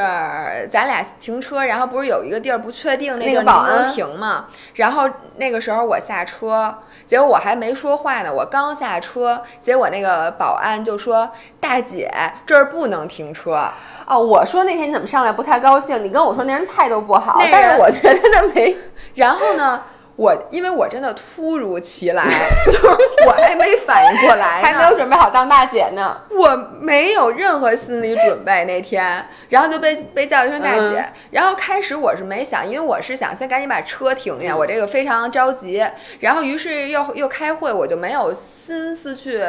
[0.70, 3.92] 咱俩停车，然后不是有一个地儿不确定那个保安？
[3.92, 4.46] 停嘛？
[4.74, 12.10] 然后那个时候我下车，结果我还没说话呢，我刚下车，结果那个保安就说：“大姐，
[12.46, 13.68] 这儿不能停车。
[14.06, 16.02] 哦，我说那天你怎么上来不太高兴？
[16.04, 18.76] 你跟我说那人态度不好但是我觉得那没，
[19.16, 19.82] ”然后呢？
[20.16, 22.24] 我因为我真的突如其来，
[22.64, 22.86] 就是
[23.26, 26.18] 我还没反应过来，还没有准备好当大姐呢。
[26.30, 31.00] 我没有任何心理准备那天，然后就被被叫一声大姐。
[31.00, 35.86] 嗯然后开始我是没想，因为我是想先赶紧把车停下，我这个非常着急。
[36.20, 39.44] 然后于是又又开会，我就没有心思去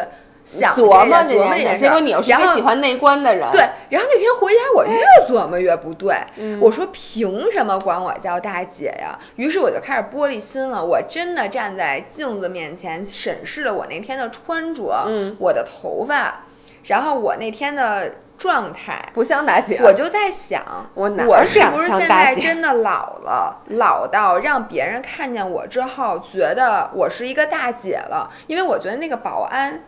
[0.48, 1.78] 想琢磨这件琢磨。
[1.78, 9.20] 结果你又是一然后个喜欢内观的人，对，然后那天回家我越琢磨越不对，嗯我说凭什么管我叫大姐呀？
[9.36, 16.46] 于是我就开始玻璃心了，我真的站在镜子面前审视了我那天的穿着，嗯我的头发，
[16.86, 19.04] 然后我那天的状态。
[19.14, 19.80] 不像大姐。
[19.84, 28.30] 我就在想，我哪我是不是现在真的老了，老到让别人看见我之后，觉得我是一个大姐了？
[28.46, 29.82] 因为我觉得那个保安，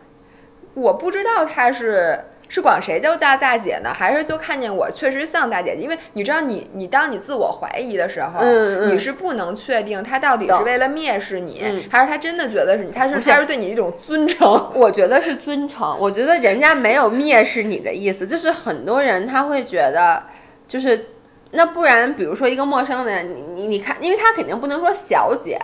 [0.74, 5.82] 我不知道他是是管谁叫大大姐呢，还是就看见我确实像大姐姐？
[5.82, 14.70] 因为你知道你，你当你自我怀疑的时候，嗯嗯你是不能确定他到底是为了蔑视你，嗯还是他真的觉得是你，他是他是对你一种尊称。
[14.74, 20.24] 我觉得是尊称，我觉得人家没有蔑视你的意思，就是很多人他会觉得，
[20.66, 21.06] 就是
[21.52, 25.58] 那不然，比如说一个陌生的人，你你你看，因为他肯定不能说小姐。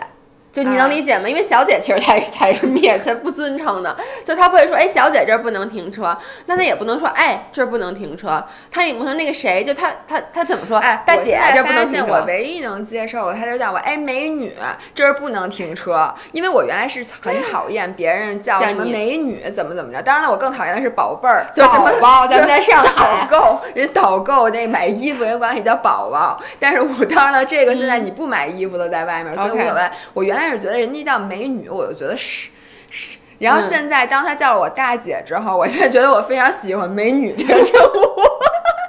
[0.57, 1.29] 就你啊能理解吗？
[1.29, 3.95] 因为小姐其实才才是蔑，才不尊称的。
[4.25, 6.17] 就他不会说，哎，小姐这儿不能停车，
[6.47, 10.77] 那他也不能说，哎，这儿不能停车，他也不能那个谁，就他他他怎么说？
[10.79, 12.25] 哎，大姐这儿不能停发现我。
[12.25, 14.55] 唯一能接受的，他就叫我哎美女，
[14.95, 20.01] 这儿不能停车，因为我原来是很讨厌别人叫什么美女怎么怎么着。
[20.01, 29.81] 当然了，我更讨厌的是宝贝儿，就宝宝，咱们在上海导，购，人导购那买衣服人管你叫宝宝，但是我当然了，这个现在你不买衣服了，在外面，所以无 OK 所谓。
[30.13, 32.49] 我原来是觉得人家叫美女，我就觉得是
[32.89, 33.17] 是。
[33.39, 38.21] 然后嗯现在当她叫了我大姐之后，我现在觉得我非常喜欢美女这个称呼。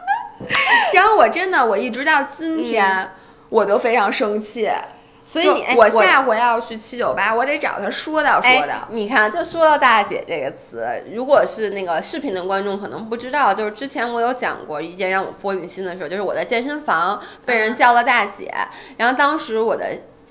[0.94, 3.10] 然后我真的，我一直到今天，
[3.48, 4.66] 我都非常生气。
[4.66, 4.94] 嗯
[5.28, 18.50] 所以你哎我下回要去七九八，我得找他说道说哎道。，你看，就说到“大姐”这个词，如果是那个视频的观众可能不知道，就是之前我有讲过一件让我玻璃心的事儿，就是我在健身房被人叫了大姐，
[18.96, 19.84] 然后当时我的。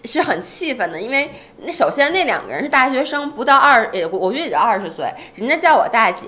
[0.03, 1.29] 是很气愤的，因为
[1.63, 6.27] 那首先那两个人是大学生，不到二，也我觉得也就二十岁，人家叫我大姐，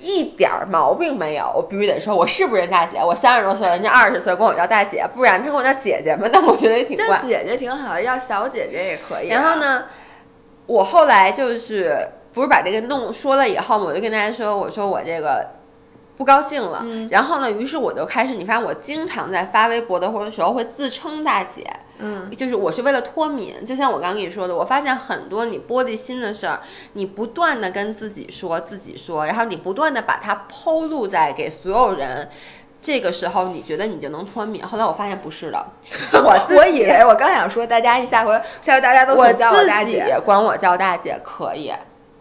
[0.00, 1.52] 一点儿毛病没有。
[1.54, 2.98] 我必须得说，我是不是人大姐？
[2.98, 7.22] 我三十多岁了，人家二十岁管我叫大姐，不然他管我叫姐姐嘛，那我觉得也挺怪叫。
[7.22, 9.60] 姐姐挺好的，要小姐姐也可以、啊然后？
[9.60, 9.84] 呢，
[10.66, 15.46] 我后来就是不是把这个弄说了以后嘛，我就跟大家说，我说我这个
[16.16, 16.80] 不高兴了。
[16.84, 21.64] 嗯然后呢，于是我就开始，你发现我经常在发微博的或者时候会自称大姐。
[22.02, 26.60] 嗯，就是我是为了脱敏，就像我刚刚跟你说的，我发现很多你玻璃心的事儿，
[26.94, 32.28] 你不断的跟自己说自己说，然后你不断的把它抛露在给所有人，
[32.80, 34.62] 这个时候你觉得你就能脱敏。
[34.62, 35.66] 后来我发现不是的，
[36.12, 38.32] 我自己 我以为我刚想说，大家一下回
[38.62, 40.18] 下回大家都我叫我大姐。
[40.24, 41.72] 管我叫大姐可以，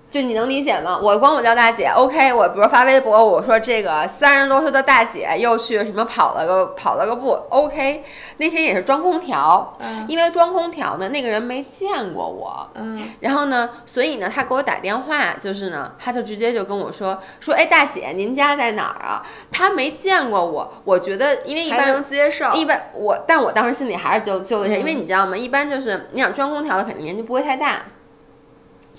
[0.10, 1.00] 就你能理解吗？
[1.02, 2.34] 我管我叫大姐，OK。
[2.34, 8.04] 我比如发微博，我说这个三十多岁的大姐又去什么跑了个跑了个步，OK。
[8.38, 12.68] 那天也是装空调，嗯因为装空调呢，那个人没见过我。
[12.74, 19.24] 嗯，然后呢，所以呢，他给我打电话，就是呢，他就直接就跟我说说，哎，大姐，您家在哪儿啊？
[19.52, 22.52] 他没见过我，我觉得，因为一般还能接受。
[22.54, 25.38] 一般我，但我当时心里还是揪揪了一下，嗯因为你知道吗？
[25.38, 27.84] 一般就是你想装空调的，肯定年纪不会太大，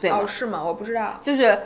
[0.09, 0.63] 哦，是吗？
[0.65, 1.21] 我不知道。
[1.23, 1.59] 就是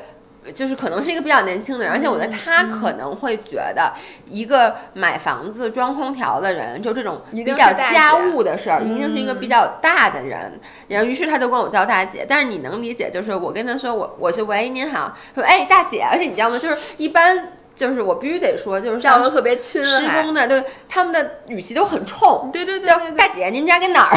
[0.55, 3.93] 就是可能是一个比较年轻的人，而且我觉得他可能会觉得
[4.29, 10.61] 一个买房子装空调的人，就这种一比较家务的事儿，一定是一个嗯比较大的人。
[10.89, 16.59] 然后于是他就管我叫大姐，但是你能理解，就是我跟他说我我是喂您好，说哎大姐，而且你知道吗？
[16.59, 17.53] 就是一般。
[17.75, 24.17] 就是我必须得说，就是像叫的特别亲，施工的，对他们的语气都很冲，对对对叫对对大姐，您家跟哪儿？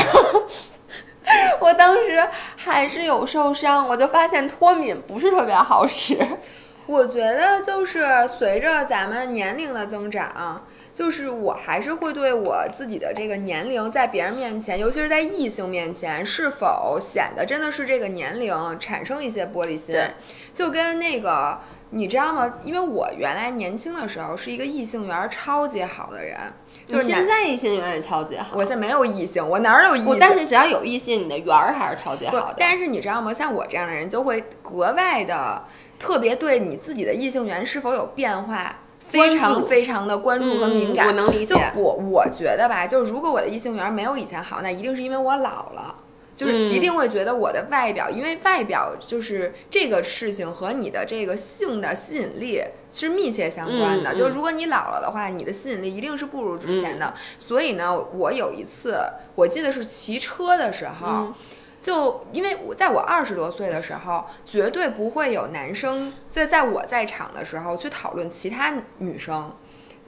[1.60, 6.18] 我当时还是有受伤，我就发现脱敏不是特别好使。
[6.88, 20.08] 我觉得就是随着咱们年龄的增长，就是我还是会对我自己的这个年龄，在别人面前，尤其是在异性面前，是否显得真的是这个年龄产生一些玻璃心对，
[20.54, 21.60] 就跟那个。
[21.90, 22.54] 你知道吗？
[22.64, 26.38] 因为我原来年轻的时候是一个异性缘超级好的人，
[26.86, 30.20] 就是现在异性缘也超级好，我现在没有异性，我哪儿有异不，性？
[30.20, 32.56] 但是只要有异性，你的缘儿还是超级好的。
[32.58, 33.34] 但是你知道吗？
[33.34, 35.64] 像我这样的人就会格外的
[35.98, 38.76] 特别对你自己的异性缘是否有变化。
[39.10, 45.96] 非常非常的关注和敏感，嗯我能理解就我我觉得吧，就是如果我的异性缘没有以前好，那一定是因为我老了。
[46.38, 54.16] 就是一嗯定会觉得我的外表，因为外表就是这个事情和你的这个性的吸引力是密切相关的。
[54.16, 57.14] 就是如果你老了的话，你的吸引力一定是不如之前的。
[57.40, 59.00] 所以呢，我有一次
[59.36, 61.34] 我记得是骑车的时候，嗯
[61.80, 69.56] 就因为我在我二十多岁的时候，绝对不会有男生在在我在场的时候去讨论其他女生，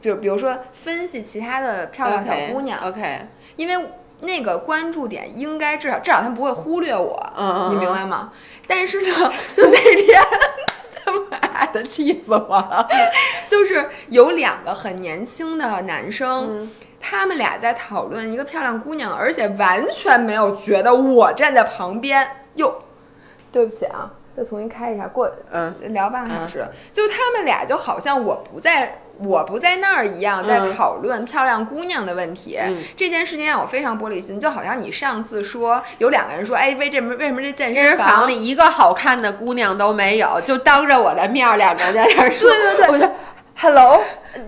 [0.01, 2.79] 就比如说分析其他的漂亮小姑娘。
[2.81, 3.19] OK，
[3.55, 3.87] 因为
[4.21, 7.17] 那个关注点应该至少至少他们不会忽略我，
[7.71, 8.31] 你明白吗？
[8.67, 10.21] 但是呢， 就那天。
[11.03, 12.87] 他妈的，气死我了！
[13.49, 22.27] 就是有两个很年轻的男生，嗯他们俩在讨论一个漂亮姑娘，而且完全没有觉得我站在旁边。
[22.55, 22.77] 哟，
[23.51, 29.01] 对不起啊，再重新开一下，过嗯聊半个小时，就他们俩就好像我不在。
[29.23, 32.57] 我不在那儿一样，在嗯讨论漂亮姑娘的问题。
[32.61, 43.09] 嗯这件事情让我非常玻璃心，就好像你上次说有两个人说，哎，为这么为什么这健健身身房里一个好看的姑娘都没有，就当着我的面儿，两个人在那儿说，对对对我就
[43.55, 44.01] Hello，
[44.33, 44.41] 这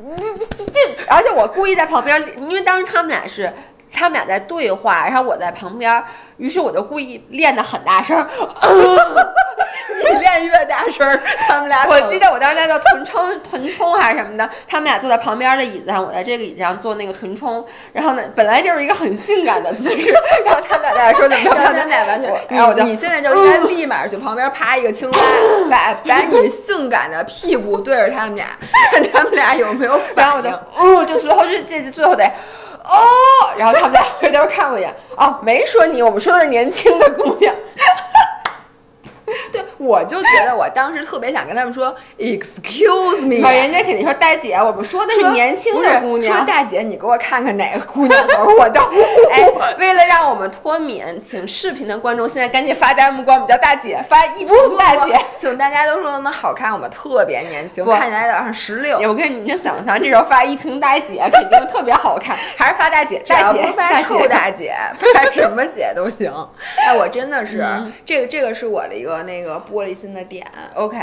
[0.55, 0.79] 这这，
[1.10, 3.53] 而且我故意在旁边，因为当时他们俩是。
[3.93, 6.01] 他们俩在对话，然后我在旁边，
[6.38, 8.17] 于是我就故意练得很大声，
[10.10, 17.66] 你练越大声儿， 他们俩我记得我当时在做臀冲、臀冲还是什么的，他们俩坐在旁边的椅子上，我在这个椅子上做那个臀冲。
[17.94, 20.14] 然后呢，本来就是一个很性感的姿势，
[20.46, 25.18] 然后他们俩在那说怎么样， 让他们俩完全我，然后我就你你现在就应该立马去旁边趴一个青蛙，
[25.70, 28.48] 把把你性感的屁股对着他们俩，
[28.92, 32.24] 看他们俩有没有然后我就反应。，哦，就最后这这最后得，
[32.84, 33.00] 哦，
[33.58, 37.54] 然后他们俩回头看我一眼，哦，没说你，我们说的是年轻的姑娘。
[39.52, 46.46] 对，我就觉得我当时特别想跟他们说，excuse me，啊，人家肯定说大姐，我们说的是年轻的姑娘说。
[46.46, 48.82] 大姐，你给我看看哪个姑娘头，我都
[49.32, 49.48] 哎，
[49.80, 55.18] 为了让我们脱敏，请视频的观众现在赶紧发弹幕，管我们叫大姐，发一不大姐。
[55.40, 59.00] 请大家都说我们好看，我们特别年轻，不看起来有点十六。
[59.00, 63.22] 我跟你就想象，这时候发一瓶大姐，肯定特别好看， 还是发大姐？
[63.28, 64.74] 大姐，不发臭大姐，
[65.14, 66.32] 发什么姐都行。
[66.86, 70.45] 哎，我真的是，嗯这个这个是我的一个那个玻璃心的点。
[70.75, 70.97] OK，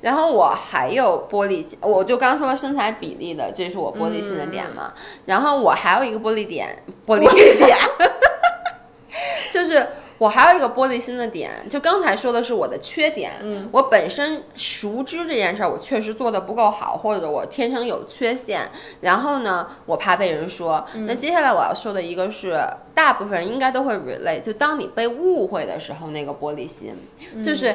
[0.00, 4.92] 然后我还有玻璃心，我就刚说了身材比例的，这是我玻璃心的点嘛。
[5.26, 7.76] 然后我还有一个玻璃点，玻璃点
[9.52, 9.86] 就是
[10.18, 20.86] 我还有一个玻璃心的点，就刚才说的是我的缺点，嗯，我本身熟知这件事儿，我确实做的不够好，或者我天生有缺陷，然后呢，我怕被人说。
[21.06, 22.58] 那接下来我要说的一个是，
[22.94, 26.94] 大部分人应该都会 relate，就当你被误会的时候，那个玻璃心，
[27.42, 27.74] 就是。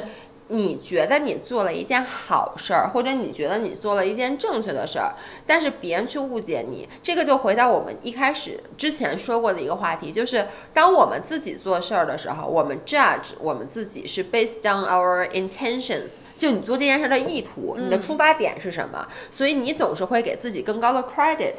[0.49, 5.13] 你觉得你做了一件好事儿，或者你觉得你做了一件正确的事儿，
[5.47, 21.53] 但是别人去误解你，这个就回到我们一开始之前说过的一个话题，就是当我们自己做事儿的时候，我们 judge 我们自己是 based on our intentions，就你做这件事儿的意图，你的出发点是什么，所以你总是会给自己更高的 credit。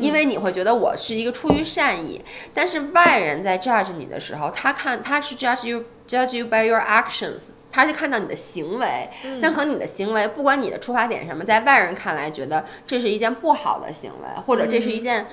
[0.00, 2.18] 因为你会觉得我是一个出于善意，
[2.54, 9.10] 但是外人在 judge 你的时候，他看他是 judge you judge you by your actions，他是看到你的行为，
[9.42, 15.26] 但可能你的行为不管你的出发点什么，在外人看来觉得这是一件不好的行为，或者这是一件。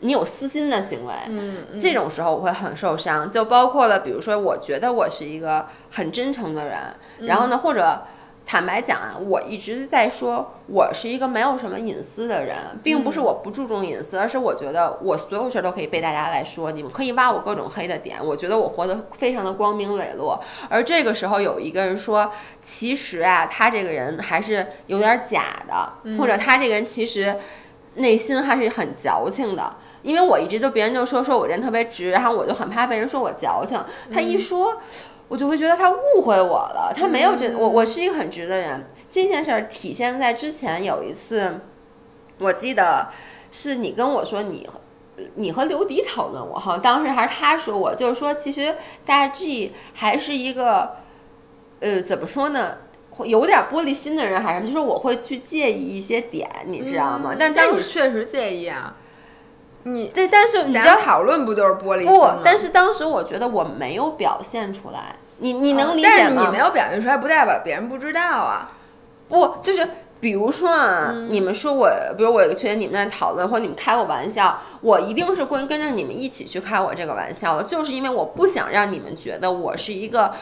[0.00, 6.78] 你有私心的行为，嗯这种时候我会很受伤，就包括了，比如说，我觉得我是一个很真诚的人，
[7.26, 8.02] 然后呢，或者
[8.46, 20.40] 坦白讲啊，我一直在说我是一个没有什么隐私的人，并不是我不注重隐私，而是我觉得我所有事儿都可以被大家来说，你们可以挖我各种黑的点，我觉得我活得非常的光明磊落。
[20.70, 22.30] 而这个时候有一个人说，
[22.62, 27.36] 其实啊，他这个人还是有点假的，或者他这个人其实
[27.96, 29.74] 内心还是很矫情的。
[30.02, 33.76] 因为我一直就别人就说说我人特别直，然后我就很怕被人说我矫情。
[34.14, 34.80] 他一说，
[35.28, 38.90] 我就会觉得他误会我了，他没有这我我是一个很直的人。
[39.10, 41.60] 这件事儿体现在之前有一次，
[42.38, 43.08] 我记得
[43.50, 44.80] 是你跟我说你和
[45.36, 50.96] 你和刘迪讨论我，好像当时还是他说我，就是说其实大 G 还是一个
[51.80, 52.78] 呃怎么说呢？
[53.10, 57.34] 会有点玻璃心的人，还是什么就是我会去介意一些点，你知道吗？
[57.38, 58.94] 但但你确实介意啊，
[59.86, 66.42] 你对，但是你知讨论不就是玻璃心不？，但是当时我觉得我没有表现出来，你你能理解吗？
[66.42, 68.72] 是你没有表现出来，不代表别人不知道啊。
[69.28, 69.88] 不，就是
[70.20, 80.32] 比如说啊，嗯你们说我，比如我有个缺点，你们在讨论，或者你们开我玩笑，我一定是会跟着你们一起去开我这个玩笑的，就是因为我不想让你们觉得我是一个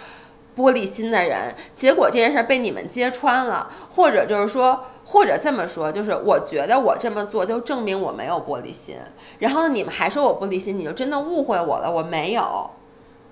[0.56, 4.86] 玻璃心的人，结果这件事儿被你们揭穿了，或者就是说。
[5.06, 8.96] 或者这么说，就是我觉得我这么做就证明我没有玻璃心，
[9.38, 12.70] 然后你们还说我玻璃心，你就真的误会我了，我没有。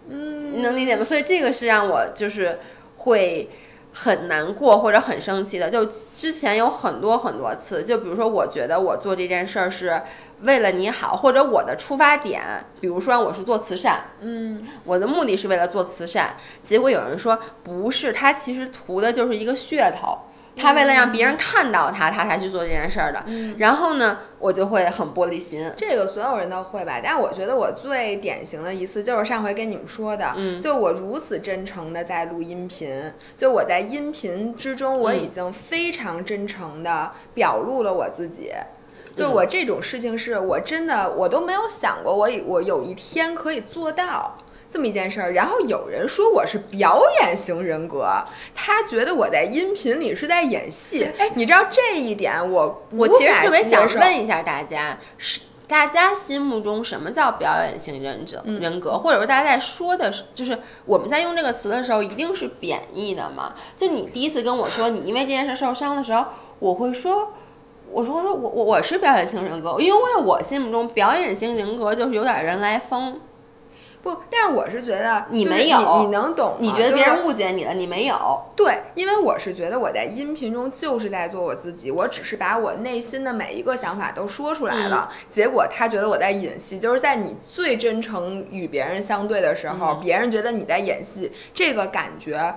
[0.07, 1.03] 嗯，你能理解吗？
[1.03, 2.59] 所以这个是让我就是
[2.99, 3.49] 会
[3.93, 10.03] 很难过或者很生气的，就之前有很多很多次，就比如说，我觉得我做这件事儿是
[10.43, 12.43] 为了你好，或者我的出发点，
[12.81, 20.19] 比如说我是做慈善，嗯，我的目的是为了做慈善，结果有人说不是，他其实图的就是一个噱头。
[20.55, 23.25] 他为了让别人看到他，他才去做这件事儿的。
[23.59, 25.73] 然后呢，我就会很玻璃心。
[25.77, 27.01] 这个所有人都会吧？
[27.03, 38.53] 但我觉得我最典型的一次就是上回跟你们说的，嗯就是我如此真诚的在录音频，就我在音频之中我已经非常真诚的表露了我自己。
[39.15, 44.39] 就是我这种事情是我真的我都没有想过我有我有一天可以做到。
[44.73, 48.09] 这么一件事儿，然后有人说我是表演型人格，
[48.55, 51.07] 他觉得我在音频里是在演戏。
[51.19, 63.55] 哎，你知道这一点我我其实特别想问一下大家，是大家心目中什么叫表演型人格、嗯人格，或者说大家在说的是，就是我们在用这个词的时候，一定是贬义的吗？
[63.77, 66.25] 就你第一次跟我说你因为这件事受伤的时候，
[66.59, 67.35] 我会说。
[67.91, 73.21] 我说我说我我我是表演型人格，因为我心目中表演型人格就是有点人来疯，
[74.03, 76.57] 不，但是我是觉得你没有你，你能懂吗？
[76.61, 78.43] 你觉得别人误解你了，你没有。
[78.57, 85.09] 对，因为我是觉得我在音频中就是在做我自己，我只是把我内心的每一个想法都说出来了。
[85.31, 92.57] 结果他觉得我在演戏，就是在你最真诚与别人相对的时候，别人觉得你在演戏，这个感觉。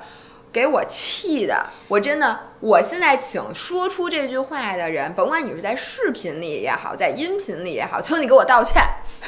[0.52, 8.82] 给我气的，我真的，我现在请说出这句话的人，甭管你是在视频里也好，在音频里也好，求你给我道歉，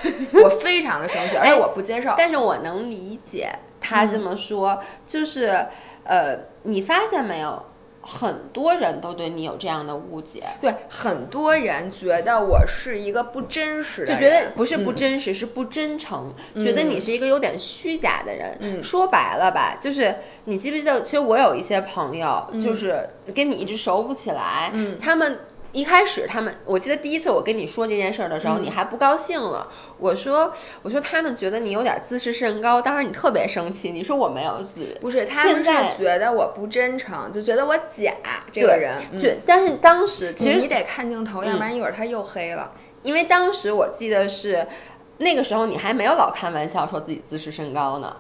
[0.44, 2.14] 我非常的生气，而且我不接受。
[2.18, 5.66] 但是我能理解他这么说，就是
[6.04, 7.66] 呃，你发现没有，
[8.02, 18.58] 很多人都对你有这样的误解，对很多人觉得我是一个不真实的就，觉得不是不嗯真实，是不真诚，觉得你是一个有点虚假的人。
[18.62, 24.72] 嗯说白了吧，就是你记不记得，其实我有一些朋友，嗯就是跟你一直熟不起来，
[25.02, 25.40] 他们。
[25.74, 29.70] 一开始他们，我记得第一次我跟你说这件事儿的时候，嗯你还不高兴了。
[29.98, 38.14] 我说，我说他们觉得你有点自视甚高，当时你特别生气，你说我没有自不是他们是觉得我不真诚，就觉得我假
[38.52, 38.98] 这个人。
[39.12, 42.72] 嗯就但是当时其实你得看镜头，要不然一会儿他又黑了。
[43.04, 44.66] 因为当时我记得是
[45.18, 48.18] 那个时候你还没有老开玩笑说自己自视甚高呢。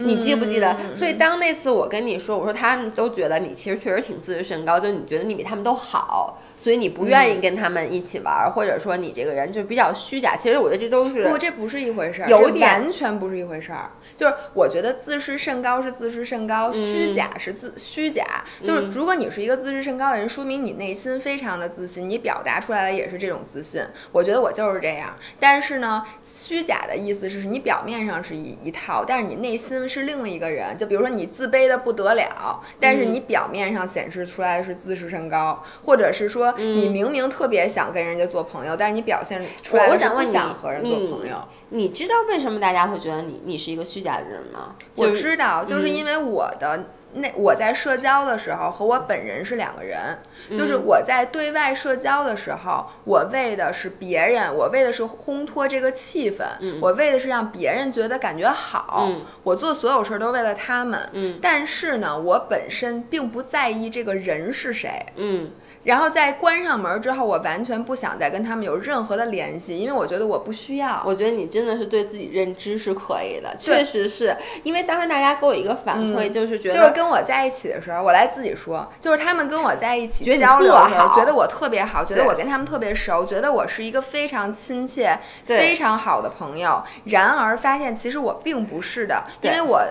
[0.00, 0.76] 你记不记得？
[0.80, 10.36] 嗯所以当那次我跟你说，我说他们都觉得你其实确实挺自视甚高，就你觉得你比他们都好，所以你不愿嗯意跟他们一起玩儿，或者说你这个人就比较虚假。
[10.36, 13.90] 其实我觉得这都是不，这不是一回事儿，有点完全不是一回事儿。
[14.16, 18.24] 就是我觉得自视甚高是自视甚高，虚假是自虚假。
[18.64, 23.80] 就是如果你是一个自视甚高的人，说明你内心非常的自信，你表达出来的也是这种自信。
[24.10, 25.16] 我觉得我就是这样。
[25.38, 30.76] 但是呢，虚假的意思是你表面上是一一套，但是你内心是另一个人。
[30.76, 41.36] 就比如说你自卑的不得了，但是你表面上显示出来的是自视甚高，或者是说你明明特别想跟人家做朋友，但是你表现出来的是不想问你想和人做朋友。
[41.70, 44.74] 你知道为什么大家会觉得你你是一个虚假的人吗？
[44.94, 46.84] 我知道，就是嗯因为我的
[47.14, 49.98] 那我在社交的时候和我本人是两个人，
[50.50, 56.44] 就是嗯我在对外社交的时候，我为的是别人，我为的是烘托这个气氛，
[56.80, 61.00] 我为的是让别人觉得感觉好，嗯我做所有事儿都为了他们。
[61.12, 65.04] 嗯但是呢，我本身并不在意这个人是谁。
[65.16, 65.50] 嗯，
[65.88, 71.02] 然后在关上门之后，我完全不想再跟他们有任何的联系，因为我觉得我不需要。
[71.06, 81.18] 我觉得你真的是对自己认知是可以的，确实是因为当时大家给我一个反馈，就是觉得嗯就是跟我在一起的时候，我来自己说，就是他们跟我在一起觉得你交流的时候，特好。
[81.18, 86.84] 觉得我特别好，觉得我跟他们特别熟，觉得我是一个非常亲切、非常好的朋友。
[87.04, 89.82] 然而发现其实我并不是的，因为我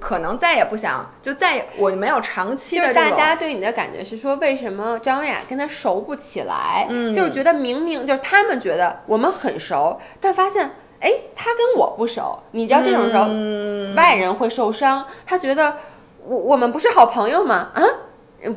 [0.00, 2.92] 可能再也不想，就再也我没有长期就是。
[2.92, 6.86] 大家对你的感觉是说，为什么张文雅跟他熟不起来？
[6.90, 10.70] 嗯就是觉得明明就是他们觉得我们很熟，但发现
[11.00, 12.38] 哎，他跟我不熟。
[12.50, 15.74] 你知道这种时候，嗯外人会受伤，他觉得
[16.24, 17.70] 我我们不是好朋友吗？
[17.74, 17.82] 啊，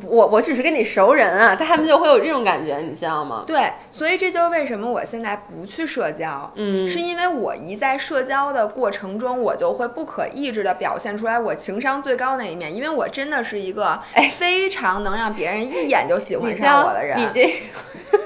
[0.04, 3.44] 我我只是跟你熟人啊，他们就会有这种感觉，你知道吗？
[3.46, 14.00] 对，所以这就是为什么我现在不去社交，嗯是因为我一在社交的过程中，我就会不可抑制的表现出来我情商最高那一面，因为我真的是一个
[14.38, 17.18] 非常能让别人一眼就喜欢上我的人。
[17.18, 17.52] 你这。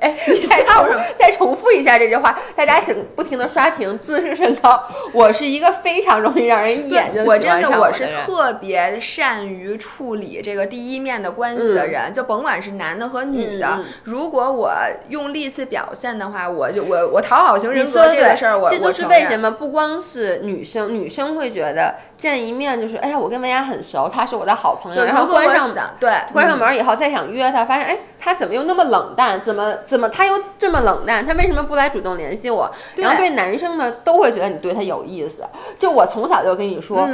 [0.00, 0.16] 哎，
[0.48, 0.86] 再重
[1.18, 4.82] 再重复一下这句话，大家请不停的刷屏，自视甚高。
[5.12, 14.72] 我是一个非常容易让人一眼就我真的我是特别善于处理这个第一面的关系的人，就甭管是男的和女的，如果我
[15.08, 29.40] 用力气表现的话，我就我我讨好型人格这个事儿，我这就是为什么不光是女生，女生会觉得见一面就是，哎呀，我跟文雅很熟，她是我的好朋友，然后关上对关上门以后再想约她，发现哎，她怎么又那么冷淡？
[29.40, 31.26] 怎么怎么他又这么冷淡？
[31.26, 32.70] 他为什么不来主动联系我？
[32.94, 35.42] 然后对男生呢，都会觉得你对他有意思。
[35.80, 37.08] 就我从小就跟你说，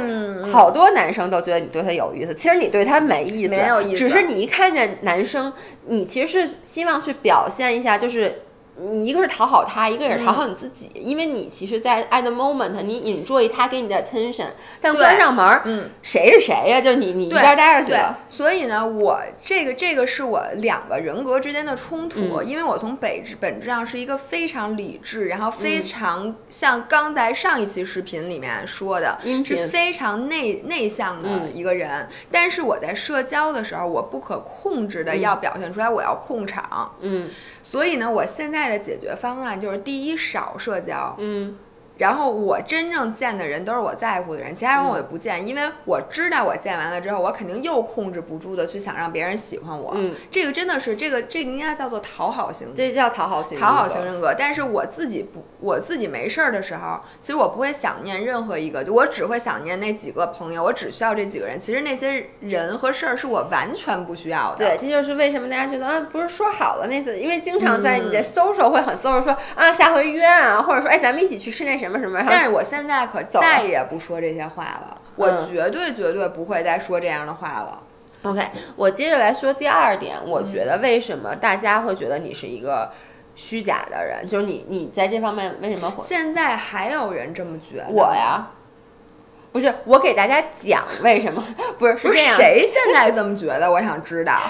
[0.45, 5.51] 好多男生都觉得你对他有意思，其实你对他没意思，没有意思，只是你一看见男生，
[5.87, 8.43] 你其实是希望去表现一下，就是。
[8.79, 14.47] 你一个是讨好他，一个也是讨好你自己，因为你其实，在 at the moment，你 enjoy 他给你的 attention，
[14.79, 16.79] 但关上门，嗯，谁是谁呀？
[16.79, 18.19] 就你你一边待着去了。
[18.29, 32.07] 所以呢，我这个这个是我两个人格之间的冲突，因为我从本质本质上是一个非常理智，然后非常像刚才上一期视频里面说的，是非常内内向的一个人。
[32.31, 37.29] 但是我在社交的时候，我不可控制的要表现出来，我要控场，嗯。
[37.69, 41.13] 所以呢，我现在的解决方案就是：第一，少社交。
[41.19, 41.57] 嗯。
[41.97, 49.93] 然后我真正见的人都是我在乎的人，其他人我也不见，因为我知道我见完了之后，我肯定又控制不住的去想让别人喜欢我。
[49.95, 54.33] 嗯，这个真的是这个这个应该叫做讨好型，这叫讨好型讨好型人格。
[54.37, 61.57] 但是我自己不，我自己没事儿的时候，其实我不会想念任何一个，就我只会想念那几个朋友，我只需要这几个人。
[61.57, 64.57] 其实那些人和事儿是我完全不需要的。
[64.57, 72.23] 对，这就是为什么大家觉得啊，不是说好了那次，因为经常在你的 social 会很 social 说啊，下回约啊，或者说哎，咱们一起去吃那什么什么什么。
[72.29, 72.63] 但是我。
[72.67, 77.81] 现在可再也不说这些话了，我绝对绝对不会再说这样的话了。
[78.23, 78.41] OK，
[78.75, 82.91] 我接着来说第二点，我觉得为什么大家会觉得你是一个
[83.37, 85.93] 虚假的人，就是你你在这方面为什么？
[86.05, 87.85] 现在还有人这么觉得？
[87.89, 88.49] 我呀，
[89.53, 91.41] 不是我给大家讲为什么？
[91.79, 93.71] 不是是这样，谁现在这么觉得？
[93.71, 94.41] 我想知道。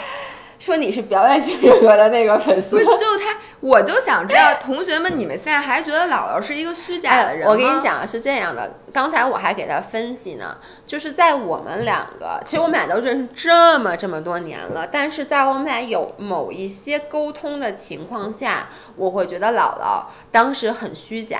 [0.67, 7.53] 说你是表演型人格的那个粉丝，不是就他，我就想知道同学们，你们现在还觉得姥姥是一个虚假的人吗？
[7.53, 21.39] 我跟你讲是这样的，刚才我还给他分析呢，就是在我们两个，其实我们俩都认识这么这么多年了，但是在我们俩有某一些沟通的情况下，我会觉得姥姥当时很虚假。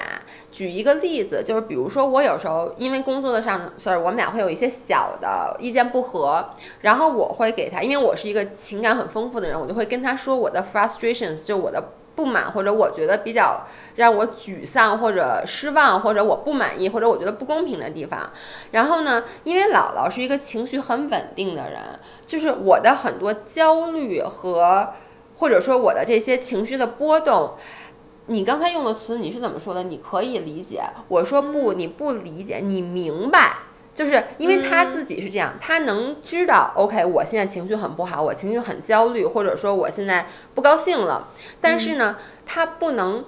[0.52, 6.48] 举一个例子，就是比如说我有时候因为工作的上事儿，我们俩会有一些小的意见不合，
[6.82, 11.84] 然后我会给他，因为我是一个情感很丰富的人，我就会跟他说我的 frustrations，就我的
[12.18, 13.62] 不满或者我觉得比较
[13.96, 18.32] 让我沮丧或者失望或者我不满意或者我觉得不公平的地方。
[18.72, 21.80] 然后呢，因为姥姥是一个情绪很稳定的人，
[22.26, 24.90] 就是我的很多焦虑和
[25.38, 27.54] 或者说我的这些情绪的波动。
[28.30, 29.84] 你刚才用的词你是怎么说的？
[29.84, 33.58] 你可以理解，我说不，你不理解，你明白，
[33.98, 41.30] 就是因为他自己是这样，他能知道，OK，我现在情绪很不好，我情绪很焦虑，或者说我现在不高兴了，
[41.60, 43.26] 但是呢，他不能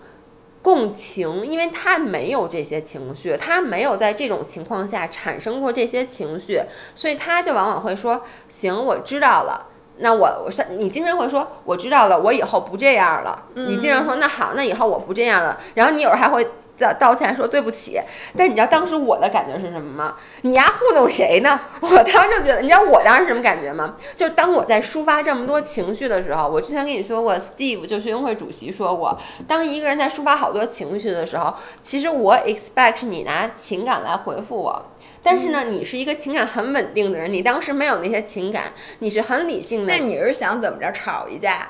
[0.61, 6.61] 共情，因为他没有这些情绪，他没有在这种情况下产生过这些情绪，
[6.93, 9.65] 所以他就往往会说，行，我知道了。
[10.01, 13.43] 那我我是你经常会说我知道了，我以后不这样了。
[13.55, 15.59] 你经常说那好，那以后我不这样了。
[15.73, 16.47] 然后你有时候还会
[16.83, 17.99] 道道歉说对不起。
[18.37, 20.15] 但你知道当时我的感觉是什么吗？
[20.41, 21.59] 你丫糊弄谁呢？
[21.81, 23.95] 我当时就觉得，你知道我当时什么感觉吗？
[24.15, 29.17] 就是当我在抒发这么多情绪的时候，我之前跟你说过，Steve 就学生会主席说过，
[29.47, 34.85] 当一个人在抒发好多情绪的时候，其实我 expect 你拿情感来回复我。
[35.21, 39.93] 但是呢，你是一个情感很稳定的人，你当时没有那些情感，你是很理性的。
[39.93, 41.67] 那你是想怎么着吵一架？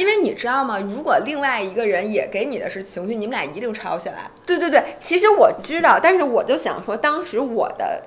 [0.00, 0.78] 因为你知道吗？
[0.80, 4.30] 如果另外一个人也给你的是情绪，你们俩一定吵起来。
[4.46, 8.02] 对对对，其实我知道，但是我就想说，当时我的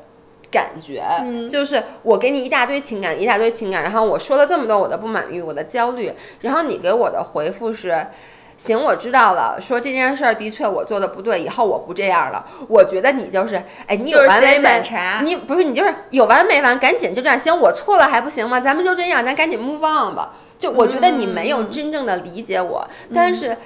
[0.51, 1.03] 感觉
[1.47, 8.07] 就是我给你一大堆情感，一大堆情感，然后我说了这么多我的不满意，我的焦虑，然后你给我的回复是。
[8.55, 9.59] 行，我知道了。
[9.59, 12.45] 说这件事儿的确我做的不对，以后我不这样了。
[12.69, 15.25] 我觉得你就是，哎，你有完没完？
[15.25, 16.77] 你不是你就是有完没完？
[16.77, 17.37] 赶紧就这样。
[17.37, 18.59] 行，我错了还不行吗？
[18.59, 20.33] 咱们就这样，咱赶紧 move on 吧。
[20.63, 22.87] 就我觉得你没有真正的理解我。
[23.13, 23.57] 但是，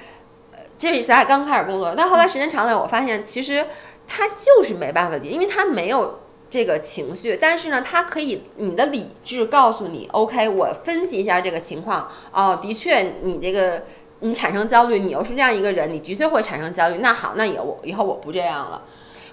[0.76, 3.64] 这是咱俩刚开始工作，但后来时间长了，我发现其实
[4.08, 6.18] 他就是没办法理，因为他没有
[6.50, 7.38] 这个情绪。
[7.40, 12.10] 但是呢，他可以，你的理智告诉你，OK，我分析一下这个情况。
[12.32, 13.84] 哦，的确，你这个。
[14.20, 16.96] 你产生焦虑，你又是这样一个人，你的确会产生焦虑。
[16.98, 18.82] 那好，那以后我以后我不这样了。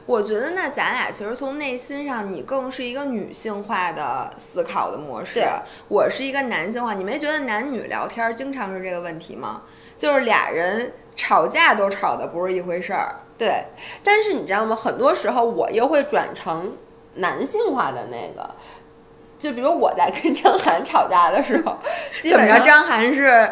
[0.06, 5.44] 我觉得那咱俩其实从内心上，你更是一个女性化的思考的模式，
[5.88, 6.94] 我是一个男性化。
[6.94, 9.64] 你没觉得男女聊天经常是这个问题吗？
[9.98, 13.16] 就是俩人吵架都吵的不是一回事儿。
[13.38, 13.64] 对，
[14.04, 14.76] 但是你知道吗？
[14.76, 16.78] 很多时候我又会转成
[17.16, 18.50] 男性化的那个，
[19.40, 21.78] 就比如我在跟张涵吵架的时候，
[22.22, 23.52] 基本上张涵是，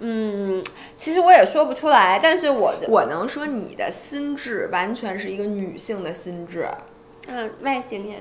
[0.00, 0.62] 嗯，
[0.96, 6.68] 其实我也说不出来，但是我我能说你的心智完全是一个女性的心智，
[7.26, 8.18] 嗯，外形也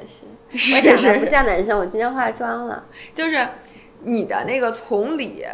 [0.55, 3.47] 是，我长得不像男生，我今天化妆了，就是
[4.01, 5.45] 你的那个从里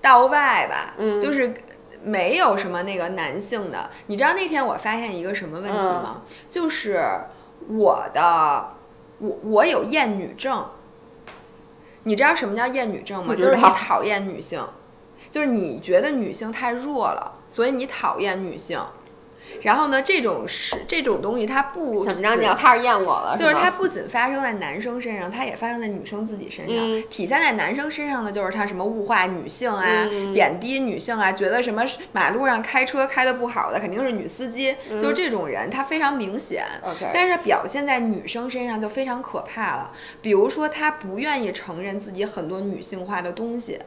[0.00, 1.52] 到外吧，嗯，就是。
[2.04, 6.22] 没有什么那个男性的，你知道那天我发现一个什么问题吗？
[6.50, 7.00] 就是
[7.68, 8.72] 我的，
[9.20, 10.66] 我我有厌女症。
[12.02, 13.36] 你知道什么叫厌女症吗？
[13.36, 14.60] 就是你讨厌女性，
[15.32, 18.80] 就是你觉得女性太弱了，所以你讨厌女性。
[19.60, 26.76] 然后呢，这种是这种东西，它不怎么着，你要开始厌我了，就是它不仅发生在男生身上，它也发生在女生自己身上。
[27.10, 29.84] 体现在男生身上的就是他什么物化女性啊，
[30.32, 36.64] 贬低女性啊，觉得什么马路上开车开的不好的肯定是女司机，就是这种人，他非常明显。
[37.12, 43.80] 但是表现在女生身上就非常可怕了，比如说他不愿意承认自己很多女性化的东西，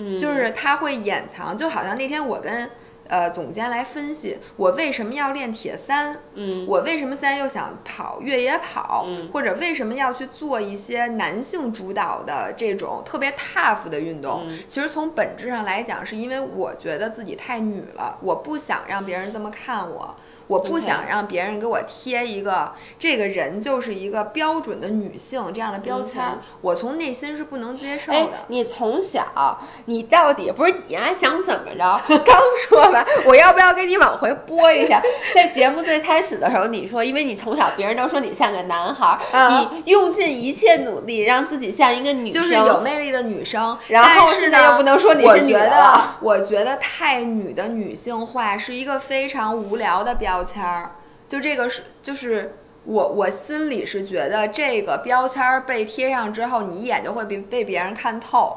[0.00, 2.68] 嗯，就是他会掩藏，就好像那天我跟。
[3.10, 14.46] 呃，总监来分析我为什么要练铁三，嗯，我为什么现在又想跑越野跑，嗯，或者为什么要去做一些男性主导的这种特别 tough 的运动？
[14.68, 20.14] 其实从本质上来讲，是因为我觉得自己太女了，我不想让别人这么看我。
[20.50, 26.20] 我不想让别人给我贴一个这个人就是一个标准的女性这样的标签，
[26.60, 28.28] 我从内心是不能接受的。
[28.48, 31.14] 你从小，你到底不是你还？
[31.20, 32.00] 想怎么着？
[32.24, 35.02] 刚说完，我要不要给你往回拨一下？
[35.34, 39.18] 在节目最开始的时候，你说，因为你从小别人都说你像个男孩，
[39.50, 43.76] 你用尽一切努力让自己像一个女生，就是有魅力的女生。
[43.88, 50.39] 然后现在又不能说你是女的，我觉得太女的女性化是一个非常无聊的标。
[50.40, 50.92] 标签儿，
[51.28, 58.56] 就这个是，就是我我心里是觉得这个标签儿被贴上之后，你一眼就会被被别人看透。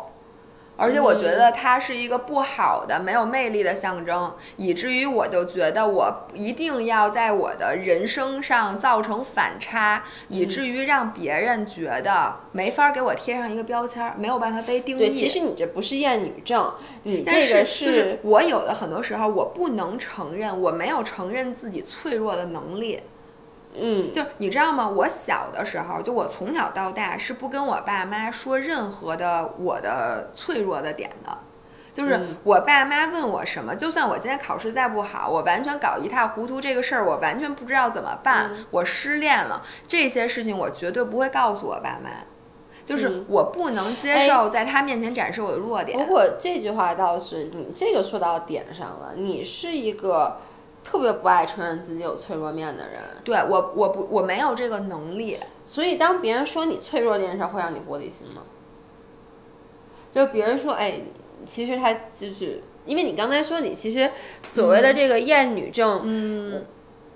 [0.76, 14.99] 而且我觉得它是一个不好的、没有魅力的象征，以至于我就觉得我一定要在我的人生上造成反差，以至于让别人觉得没法给我贴上一个标签，没有办法被定义。
[14.99, 22.99] 对，其实你这不是厌女症，你这个是就是我有的很多时候我不能承认，我没有承认自己脆弱的能力。
[23.76, 24.88] 嗯，就你知道吗？
[24.88, 31.39] 我小的时候，就我从小到大是不跟我爸妈说任何的我的脆弱的点的，
[31.91, 42.09] 就是我爸妈问我什么，就算我今天考试再不好，我完全搞一塌糊涂，这个事儿我完全不知道怎么办，我失恋了，这些事情我绝对不会告诉我爸妈，
[42.86, 45.97] 就是我不能接受在他面前展示我的弱点。
[45.97, 50.38] 不过这句话倒是你这个说到点上了，你是一个。
[50.84, 55.38] 特别不爱承认自己有脆弱面的人，对我，我不，我没有这个能力。
[55.63, 58.43] 所以当别人说你脆弱这件事，会让你玻璃心吗？
[60.11, 61.01] 就别人说，哎，
[61.45, 64.11] 其实他就是因为你刚才说你其实
[64.43, 66.65] 所谓的这个厌女症，嗯，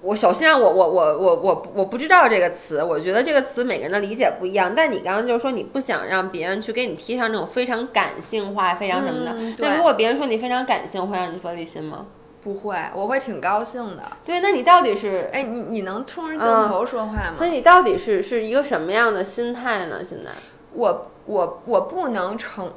[0.02, 4.74] 我首先我我我我我我不知道这个词，我觉得这个词每个人的理解不一样。
[4.76, 9.36] 但你刚刚就是说你不想让别人去给你贴上那种非常感性化、非常什么的。
[9.60, 12.08] 那如果别人说你非常感性，会让你玻璃心吗？
[12.48, 14.04] 不会，我会挺高兴的。
[14.24, 15.30] 对，那你到底是？
[15.34, 17.34] 哎，你你能冲着镜头说话吗？
[17.34, 19.98] 所以你到底是是一个什么样的心态呢？
[20.02, 20.30] 现在，
[20.72, 22.72] 我我我不能承，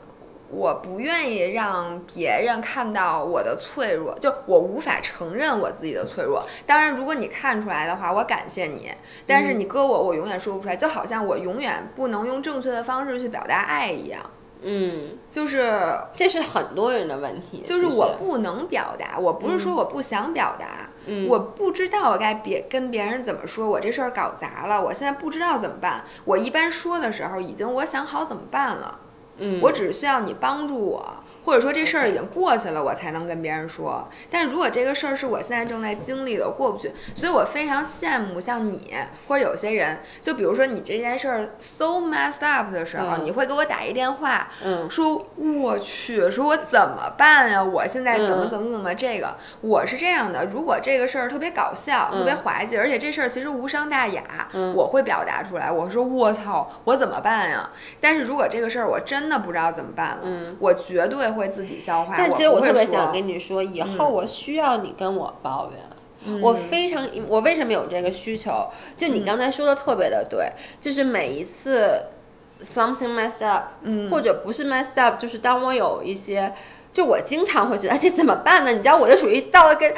[0.51, 6.45] 我不愿意让别人看到我的脆弱，就我无法承认我自己的脆弱。
[6.67, 8.91] 当然，如果你看出来的话，我感谢你。
[9.25, 14.21] 但是你搁我，我永远说不出来，就好像我永远不能用正确的方式去表达爱一样。
[14.63, 20.89] 嗯，就是这是很多人的问题，就是我不能表达，我不是说我不想表达，
[21.29, 26.05] 我不知道我该别跟别人怎么说，我这事儿搞砸了，我现在不知道怎么办。
[26.25, 28.99] 我一般说的时候，已经我想好怎么办了，
[29.39, 31.17] 嗯，我只是需要你帮助我。
[31.51, 34.09] 或者说这事儿已经过去了，我才能跟别人说。
[34.31, 38.95] 但是如果这个事儿是我现在正在经历的，过不去，所以我非常羡慕像你
[39.27, 44.49] 或者有些人，就比如说你这件事儿 so messed up 的时候，你会给我打一电话，
[44.89, 47.61] 说我去，说我怎么办呀？
[47.61, 49.35] 我现在怎么怎么怎么这个？
[49.61, 54.23] 我是这样的，如果这个事儿特别搞笑、特别滑稽，而且这事儿其实无伤大雅，
[54.77, 55.69] 我会表达出来。
[55.69, 57.71] 我说我操，我怎么办呀？
[58.01, 60.29] 但是如果这个事儿我真的不知道怎么办了，
[60.61, 61.29] 我绝对。
[61.31, 62.15] 会自己消化。
[62.17, 66.41] 但其实我特别想跟你说，以后我需要你跟我抱怨。
[66.43, 68.69] 我非常，我为什么有这个需求？
[68.95, 71.99] 就你刚才说的特别的对，就是每一次
[72.63, 73.69] something messed up，
[74.11, 76.53] 或者不是 messed up，就是当我有一些
[76.93, 78.71] 就我经常会觉得、哎、这怎么办呢？
[78.73, 79.97] 你知道我就属于到了跟哦，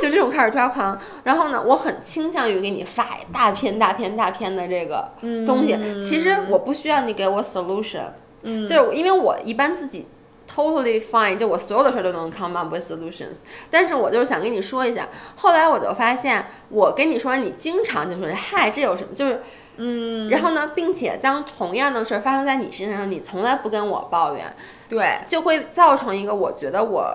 [0.00, 0.98] 就这种开始抓狂。
[1.24, 5.10] 然后呢，我很倾向于给你发大篇大篇大篇的这个
[5.46, 5.76] 东西。
[6.00, 8.04] 其实我不需要你给我 solution，、
[8.44, 10.06] 嗯就是因为我一般自己
[10.52, 13.40] totally fine，就我所有的事儿都能 come up with solutions。
[13.70, 19.14] 但是我就是想跟你说一下，后来我就发现，我跟你说，你经常就说嗨，这有什么？
[19.14, 19.42] 就是。
[19.82, 24.44] 嗯，然后呢，并且当同样的事儿发生在你身上，你从来不跟我抱怨，
[24.90, 27.10] 对，就会造成一个我觉得我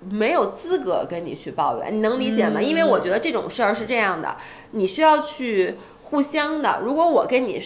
[0.00, 2.60] 没有资格跟你去抱怨，你能理解吗？
[2.60, 4.36] 因为我觉得这种事儿是这样的，
[4.72, 6.80] 你需要去互相的。
[6.82, 7.62] 如果我跟你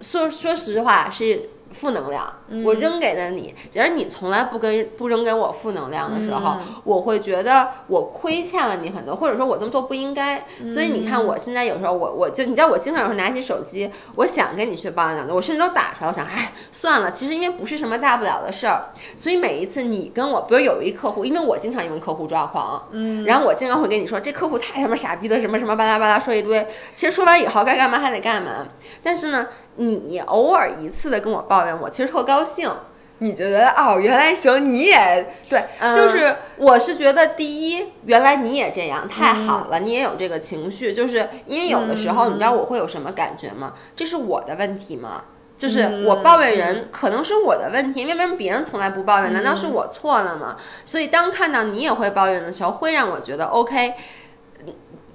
[0.00, 2.32] 说说实话是负能量，
[2.64, 10.44] 我扔给了你，然而你从来不跟不扔给我负能量的时候，我会觉得我亏欠了你很多，或者说我这么做不应该。
[10.68, 28.66] 所以你看，我现在有时候我我就你知道，我经常有时候拿起手机，我想跟你去抱怨两句，我甚至都打出来，我想，哎，算了，其实因为不是什么大不了的事儿，所以每一次你跟我，比如有一客户，因为我经常因为客户抓狂，嗯，然后我经常会跟你说，这客户太他妈傻逼了，什么什么巴拉巴拉说一堆，其实说完以后该干嘛还得干嘛，
[29.02, 29.46] 但是呢，
[29.76, 32.70] 你偶尔一次的跟我抱怨我，其实特高兴。
[33.18, 43.74] 你就觉得哦，原来行，你也对，嗯就是我是觉得，第一，原来你也这样，太好了，你也有这个情绪，就是因为有的时候，你知道我会有什么感觉吗？
[43.94, 45.22] 这是我的问题吗？
[45.56, 49.32] 就是我抱怨人，可能是我的问题，因为为什么别人从来不抱怨？
[49.32, 50.56] 难道是我错了吗？
[50.84, 53.94] 所以当看到你也会抱怨的时候，会让我觉得 OK，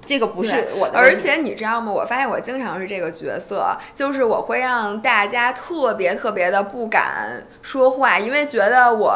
[0.08, 0.98] 这个不是我的。
[0.98, 1.92] 而且你知道吗？
[1.92, 9.14] 我发现我经常是这个角色，就是我会让大家特别特别的不敢说话，因为觉得我。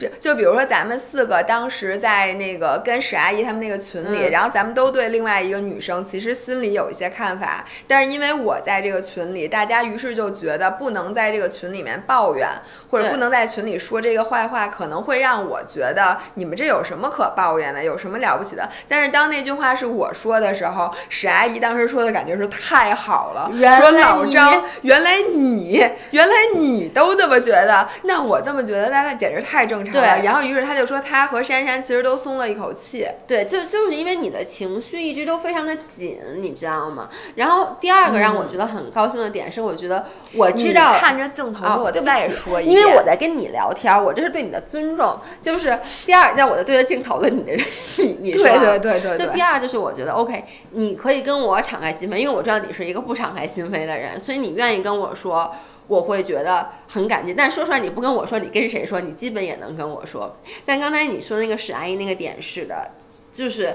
[0.00, 12.48] 比就比如说咱们四个当时在那个跟史阿姨他们那个群里，嗯然后咱们都对另外一个女生其实心里有一些看法，但是因为我在这个群里，大家于是就觉得不能在这个群里面抱怨，
[12.90, 18.66] 或者不能在群里说这个坏话，可能会让我觉得你们这有什么可抱怨的，有什么了不起的？
[18.88, 30.18] 但是当那句话是我说的时候，史阿姨当时说的感觉是太好了，说原来你老张，原来你，原来你都这么觉得，那我这么觉得，那那简直太正常了。
[30.18, 33.06] 对然后于是他就说，他和珊珊其实都松了一口气。
[33.26, 37.08] 对，就就是因为你的情绪一直都非常的紧，你知道吗？
[37.34, 45.18] 然后第二个让我觉得很高兴的点是，我觉得我知道你看着镜头我再说一因为我在跟你聊天儿，我这是对你的尊重。
[45.40, 47.52] 就是第二，在我的对着镜头的你的
[47.98, 55.52] 你你说啊，对对对对对就第二就是我觉得 OK，你可以跟我敞开心扉，因为我知道你是一个不敞开心扉的人，所以你愿意跟我说。
[55.90, 59.00] 我会觉得很感激，但说出来你不跟我说，你跟谁说？
[59.00, 60.36] 你基本也能跟我说。
[60.64, 62.92] 但刚才你说那个史阿姨那个点是的，
[63.32, 63.74] 就是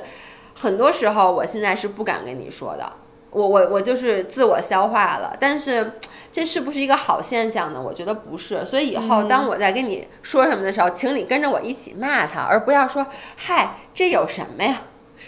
[0.54, 2.90] 很多时候我现在是不敢跟你说的，
[3.32, 6.00] 我我我就是自我消化了，但是
[6.32, 7.82] 这是不是一个好现象呢？
[7.82, 8.66] 我觉得不是。
[8.66, 13.06] 所以以后当我在跟你说什么的时候，请你跟着我一起骂他，而不要说
[13.36, 14.84] 嗨，这有什么呀？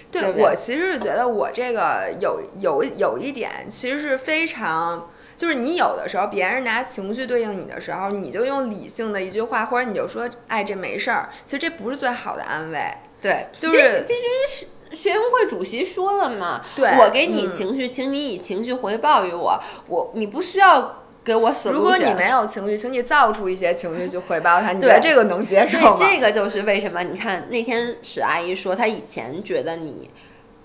[0.10, 5.10] 对对对我其实是觉得我这个有有有一点，其实是非常。
[5.38, 11.30] 就是你有的时候，别人拿情绪对应你的时候，你就用理性的一句话，或者你就说，哎，这没事儿。
[11.46, 12.80] 其实这不是最好的安慰。
[13.22, 21.72] 对，就是这这就是学生会主席说了嘛，对我给你嗯情绪，请你以情绪回报于我，我你不需要给我 solution。
[21.72, 24.74] 如果你没有情绪，请你造出一些情绪去回报他。
[24.74, 25.96] 你觉得这个能接受吗？
[26.00, 30.10] 这个就是为什么你看那天史阿姨说，她以前觉得你。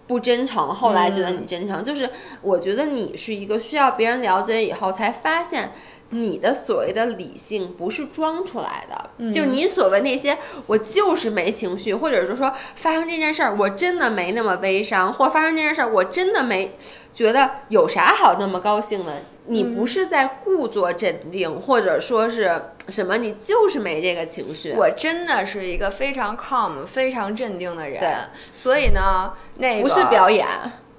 [0.06, 2.10] 不真诚，后来觉得你真诚，就是
[2.42, 5.72] 我觉得你是一个需要别人了解以后才发现
[6.10, 10.36] 你的所谓的理性不是装出来的，就是你所谓那些
[10.66, 16.76] 我就是没情绪，或者是说发生这件事儿我真的没那么悲伤，或者发生这件事儿我真的没
[17.12, 19.22] 觉得有啥好那么高兴的。
[19.46, 24.72] 你不是在故作镇定，或者说是什么，你就是没这个情绪。
[24.76, 28.10] 我真的是一个非常 calm、非常镇定的人对，
[28.54, 30.46] 所以呢，那个不是表演，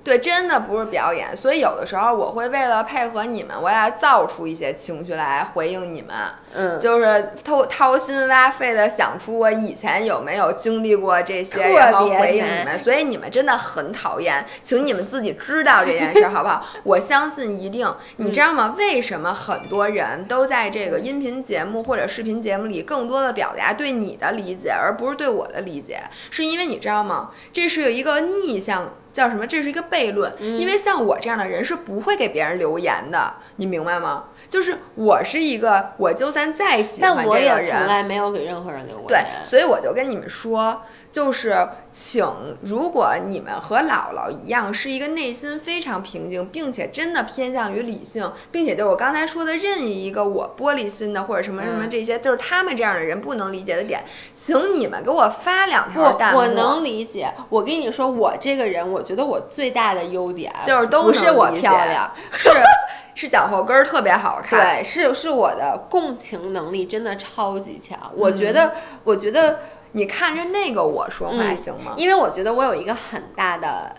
[0.03, 1.35] 对，真的不是表演。
[1.35, 6.13] 所以有的时候我会为了配合你们，我要造出一些情绪来回应你们。
[6.55, 16.65] 嗯，就是掏掏心挖肺的想出我以前有没有经历过这些，然后回应你们，所以你们真的很讨厌，请你们自己知道这件事儿好不好？
[16.83, 17.87] 我相信一定，
[18.17, 18.75] 你知道吗？
[18.77, 26.03] 为什么很多人都在这个音频节目或者视频节目里更多的表达对你的理解，而不是对我的理解？
[26.29, 27.31] 是因为你知道吗？
[27.51, 28.93] 这是一个逆向。
[29.13, 29.47] 叫什么？
[29.47, 34.25] 这是一个悖论，因为像我这样的人是不会给别人留言的，你明白吗？
[34.49, 39.27] 就是我是一个，我就算再喜欢这个人，也从来没有给任何人留过对言，。
[39.45, 40.81] 所以我就跟你们说，
[41.13, 41.55] 就是
[41.93, 42.25] 请，
[42.63, 54.03] 如果你们和姥姥一样，是一个内心非常平静，并且真的偏向于理性，并且就是我刚才说的任意一个我玻璃心的或者什么什么这些，就是他们这样的人不能理解的点，
[54.35, 56.39] 请你们给我发两条弹幕。
[56.39, 57.31] 我能理解。
[57.49, 62.49] 我跟你说，我这个人，我觉得我最大的优点就是都不是我漂亮， 是。
[63.15, 67.95] 是脚后跟儿特别好看，对，是是我的共情能力真的超级强。
[68.15, 69.59] 我觉得，我觉得
[69.93, 71.93] 你看着那个我说话行吗？
[71.97, 73.95] 因为我觉得我有一个很大的。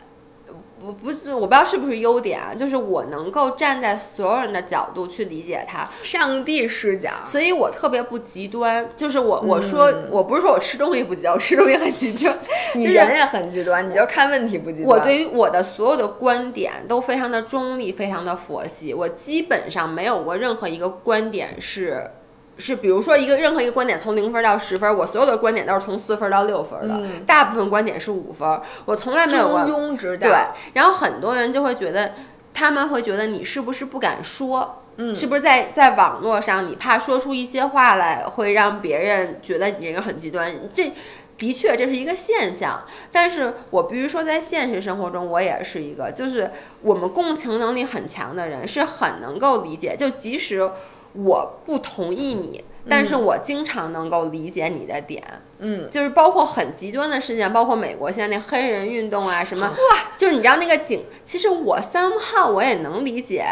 [0.85, 8.87] 不不是，我不知道是不是优点啊，就是我能够站在所有人的角度去理解他，上帝视角，所以我特别不极端。
[8.95, 12.37] 就是我我说我不是说我吃东西不极端，我吃东西很极端，
[12.77, 14.89] 你人也很极端，你就看问题不极端。
[14.89, 22.11] 我对于我的所有的观点都非常的中立，非常的佛系，我基本上没有过任何一个观点是。
[22.57, 29.65] 是，比如说一个任何一个观点从零分到十分，我所有的观点都是从四分到六分的，大部分观点是五分，我从来没有过。
[29.65, 30.29] 中庸之道。
[30.29, 30.37] 对，
[30.75, 32.13] 然后很多人就会觉得，
[32.55, 34.83] 他们会觉得你是不是不敢说？
[34.99, 40.55] 嗯，是不是在在网络上你怕说出一些话来会让别人觉得你这个很极端？
[40.73, 40.93] 这
[41.37, 46.53] 的确这是一个现象，但是我必须说在现实生活中我也是一个，就是
[46.83, 50.71] 我们共情能力很强的人是很能够理解，就即使。
[51.15, 55.23] 我不同意你，但是我经常能够理解你的点，
[55.59, 63.45] 嗯，就是包括很极端的事件，包括美国现在那黑人运动啊什么，哇，就是你知道那个警，其实我三号我也能理解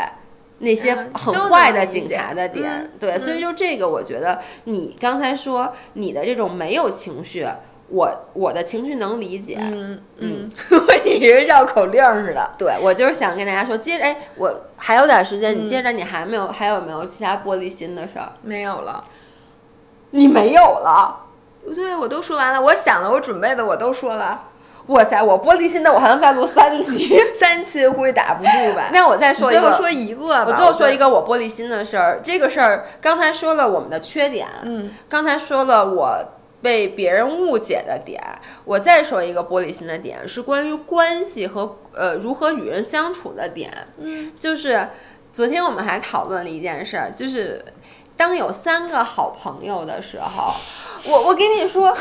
[0.59, 7.47] 那些很坏的警察的点，对，所以就这个我觉得你刚才说你的这种没有情绪。
[7.93, 12.51] 我我的情绪能理解，嗯嗯， 我以为绕口令似的。
[12.57, 18.33] 对，我就是想跟大家说，接着哎，我还有点时间，你接着你还没有还有没有其他玻璃心的事儿？
[18.41, 19.05] 没有了，
[20.13, 21.27] 你没有了？
[21.75, 24.45] 对，我都说完了，我想了，我准备的，我都说了。
[24.87, 28.89] 哇塞，我玻璃心的，我还能再录三期， 三期估计打不住吧？
[28.91, 30.47] 那我再说一个，说一个吧。
[30.49, 36.19] 我最后说一个我玻璃心的事儿，这个事儿刚才说了我们的缺点，嗯，刚才说了我。
[36.63, 38.23] 被别人误解的点，
[38.65, 43.71] 我再说一个玻璃心的点，是关于关系和呃如何与人相处的点。
[43.99, 44.89] 嗯，就是
[45.33, 47.65] 昨天我们还讨论了一件事儿，就是
[48.17, 50.55] 当有三个好朋友的时候，
[51.05, 51.97] 我我跟你说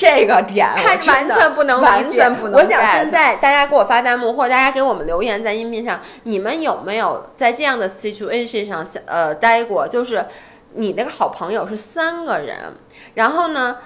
[0.00, 2.60] 这个点，他完全不能完全不能。
[2.60, 9.86] 我想现在大家给我发弹幕，或者大家给我们留言在音频上，你们有没有在这样的 situation 上呃待过？
[9.86, 10.26] 就是
[10.74, 12.56] 你那个好朋友是三个人，
[13.14, 13.78] 然后呢？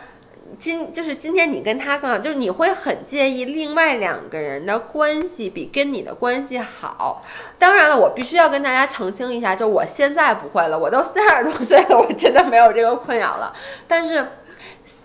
[0.59, 7.25] 今就是今天，你跟他更好，就是你会很介意另外两个人的关系比跟你的关系好。
[7.59, 13.55] 当然了，我必须要跟大家澄清一下，就我现在不会了，我都三十多岁了，我真的没有这个困扰了。
[13.89, 14.25] 但是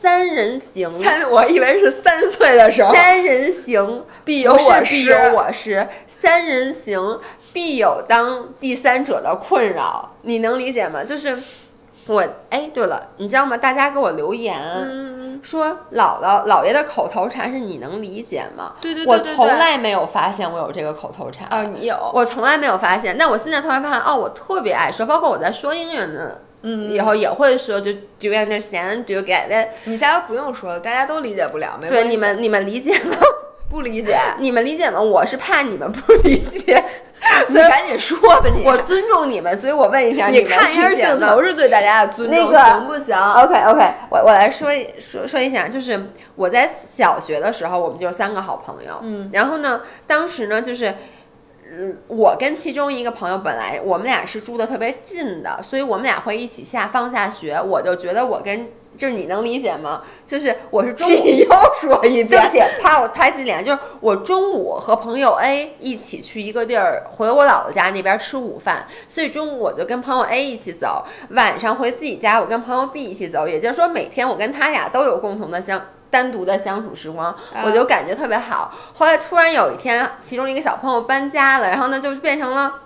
[0.01, 5.87] 三人行，三我以为是三岁的时候，三人行必有我师，必有我师。
[6.07, 7.19] 三人行
[7.51, 11.03] 必有当第三者的困扰，你能理解吗？
[11.03, 11.37] 就是
[12.09, 13.55] 我哎，对了，你知道吗？
[13.55, 14.59] 大家给我留言。
[15.41, 18.73] 说姥姥姥爷的口头禅是你能理解吗？
[18.81, 21.47] 对对对，我从来没有发现我有这个口头禅。
[21.49, 21.95] 哦，你有？
[22.13, 23.15] 我从来没有发现。
[23.17, 26.31] 那我现在突然发现，哦，我特别爱说，包括我在说英语呢，
[26.63, 29.05] 嗯，以后也会说，就 Do you understand?
[29.05, 29.69] Do you get it?
[29.85, 33.15] 你现在不用说了，大家都理解不了，没对，你们你们理解吗？
[33.69, 34.99] 不理解，你们理解吗？
[34.99, 36.83] 我是怕你们不理解。
[37.49, 50.95] 你赶紧说吧，你我尊重你们，所以我问一下，你看一下镜头是对大家的尊重，那个行不行？OK OK，我我来说说说一下，就是我在小学的时候，我们就是三个好朋友，嗯，然后呢，当时呢，就是
[51.71, 58.67] 嗯，我跟其中一个朋友本来我们俩是住的特别近的，所以我们俩会一起下放下学，我就觉得我跟。
[58.97, 60.01] 就是你能理解吗？
[60.27, 61.47] 就是我是中午 又
[61.79, 63.63] 说一遍，对不起，怕我拍自己脸。
[63.63, 73.47] 就是我中午和朋友 A 一起去一个地儿，回我姥姥家那边吃午饭，所以中午我就跟朋友 A 一起走，晚上回自己家，我跟朋友 B 一起走。
[73.47, 77.33] 也就是说，每天我跟他俩都有共同的相单独的相处时光，
[77.65, 78.73] 我就感觉特别好。
[78.95, 82.81] 后来突然有一天，其中一个小朋友搬家了，然后呢，就变成了，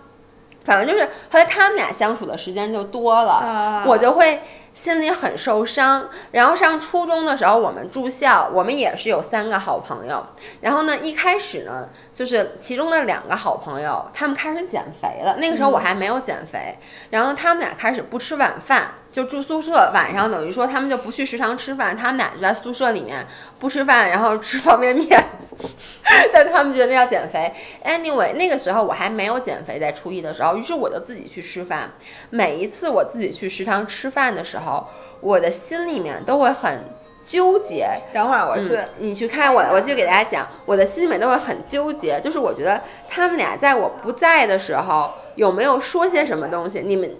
[0.65, 4.39] 反正就是后来他们俩相处的时间就多了，我就会。
[4.73, 10.25] 心里很受伤，然后上初中的时候，我们住校，我们也是有三个好朋友。
[10.61, 15.37] 然后呢，一开始呢，就是其中的两个好朋友，他们开始减肥了。
[15.37, 16.77] 那个时候我还没有减肥，
[17.11, 23.25] 然后他们俩开始不吃晚饭，就住宿舍，晚上等于说他们就不去食堂吃饭，他们俩就在宿舍里面
[23.59, 25.23] 不吃饭，然后吃方便面。
[26.33, 27.53] 但他们觉得要减肥。
[27.85, 31.91] Anyway，那个时候我还没有减肥，在初一的时候，于是我就自己去吃饭。
[32.29, 34.87] 每一次我自己去食堂吃饭的时候，
[35.21, 36.79] 我的心里面都会很
[37.25, 37.87] 纠结。
[38.13, 42.19] 等会儿我去，你去看我，我就给大家讲，我的心里面都会很纠结。
[42.19, 46.81] 就是我觉得他们俩在我不在的时候有没有说些什么东西？
[46.81, 47.15] 你们，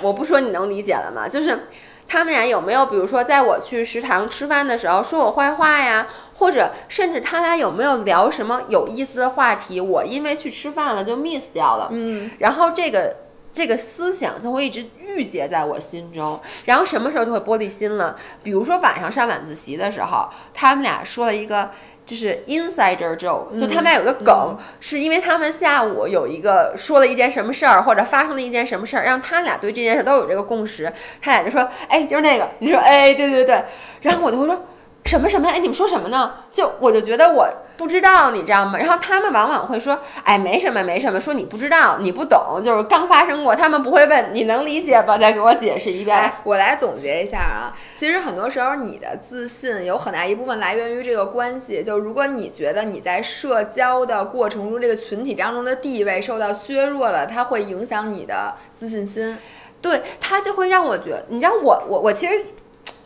[0.00, 1.28] 我不说你能理解了吗？
[1.28, 1.66] 就是
[2.10, 9.80] 他们俩有没有，比如说在我去食堂吃饭的时候说我坏话呀，或者甚至他俩有没有聊什么有意思的话题？
[9.80, 11.88] 我因为去吃饭了就 miss 掉了。
[11.92, 13.14] 嗯，然后这个
[13.52, 18.16] 这个思想就会一直郁结在我心中，然后什么时候就会玻璃心了？
[18.42, 21.70] 比如说晚上上晚自习的时候，他们俩说了一个。
[22.04, 30.92] 就是 insider joke，就他们俩有个梗，是因为他们下午有一个说了一件什么事儿，或者发生了一件什么事儿，让他俩对这件事都有这个共识。
[31.22, 33.62] 他俩就说：“哎，就是那个。”你说：“哎，对对对。”
[34.02, 34.66] 然后我就会说。
[35.04, 35.48] 什么什么？
[35.48, 36.34] 哎，你们说什么呢？
[36.52, 38.78] 就我就觉得我不知道，你知道吗？
[38.78, 41.20] 然后他们往往会说，哎，没什么，没什么。
[41.20, 43.56] 说你不知道，你不懂，就是刚发生过。
[43.56, 45.18] 他们不会问你能理解吧？
[45.18, 46.32] 再给我解释一遍。
[46.44, 51.82] 我来总结一下啊，其实很多时候你的自信有很大一部分来源于这个关系。
[51.82, 59.38] 就如果你觉得你在社交的过程中，这个群体当中的地位受到削弱了，它会影响你的自信心。
[59.80, 62.44] 对，它就会让我觉得，你知道，我我我其实。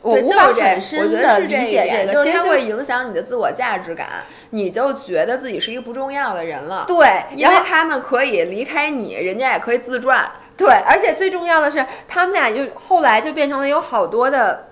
[0.04, 4.06] 我无法很深的理解这个，其实它会影响你的自我价值感，
[4.50, 6.84] 你就觉得自己是一个不重要的人了。
[6.86, 10.30] 对，因为他们可以离开你，人家也可以自转。
[10.58, 14.66] 对，而且最重要的是，他们俩就后来就变成了有好多的，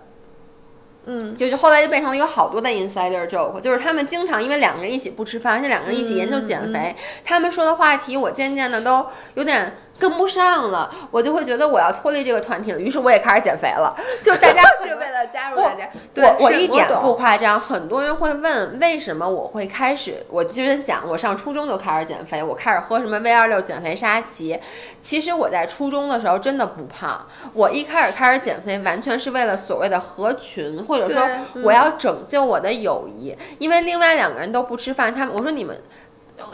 [1.07, 9.73] 嗯，就是后来就变成了有好多的 insider joke，就是他们经常因为两个人一起不吃饭，而且两个人一起研究减肥，他们说的话题，我渐渐的都有点。
[10.03, 13.95] 跟不上了，我就会觉得我要脱离这个团体了，于是我也开始减肥了。
[14.21, 17.61] 就大家就 为了加入大家，我我一点不夸张。
[17.61, 24.59] 很多人会问为什么我会开始，我就是讲我上初中就开始减肥，我开始喝什么 V 二六减肥沙棘。
[25.01, 31.23] 其实我在初中的时候真的不胖，我一开始开始减肥完全是为了所谓的合群，或者说
[31.63, 35.81] 我要拯救我的友谊，因为另外两个人都不吃饭，他们我说你们。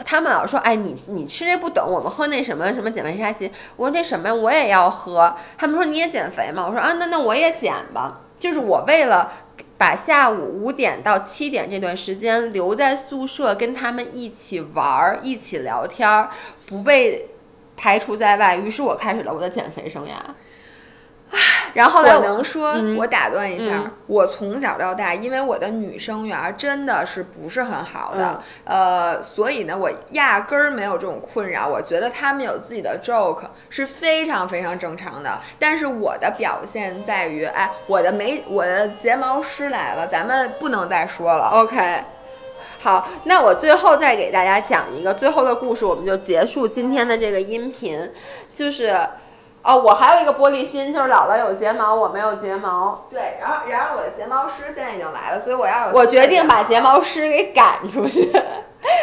[0.05, 3.51] 他们老说，哎，你你吃这不懂，我们喝那什么什么减肥沙琪。
[3.75, 5.35] 我说那什么我也要喝。
[5.57, 6.65] 他们说你也减肥吗？
[6.67, 8.21] 我说啊，那那我也减吧。
[8.39, 9.31] 就是我为了
[9.77, 16.27] 把下午五点到七点这段时间留在宿舍跟他们一起玩儿、一起聊天，
[16.65, 17.29] 不被
[17.75, 18.55] 排除在外。
[18.55, 20.11] 于是我开始了我的减肥生涯。
[21.75, 31.67] 然后我能说，我打断一下，我从小到大，因为我的女生缘真的是不是很好的，呃，所以呢，我压根儿没有这种困扰。
[31.67, 35.39] 我觉得他们有自己的 joke 是非常非常正常的。
[35.59, 41.49] 但是我的表现在于，哎，我的眉，我的睫毛师来了，咱们不能再说了。
[41.49, 42.03] OK，
[42.79, 48.11] 好，那我最后再给大家讲一个最后的故事，我们就结束今天的这个音频，
[48.51, 48.97] 就是。
[49.61, 53.05] 哦，我还有一个玻璃心，就是姥姥有睫毛，我没有睫毛。
[53.09, 55.93] 对，然后然后我的睫毛师现在已经来了，所以我要有。
[55.93, 58.31] 我决定把睫毛师给赶出去。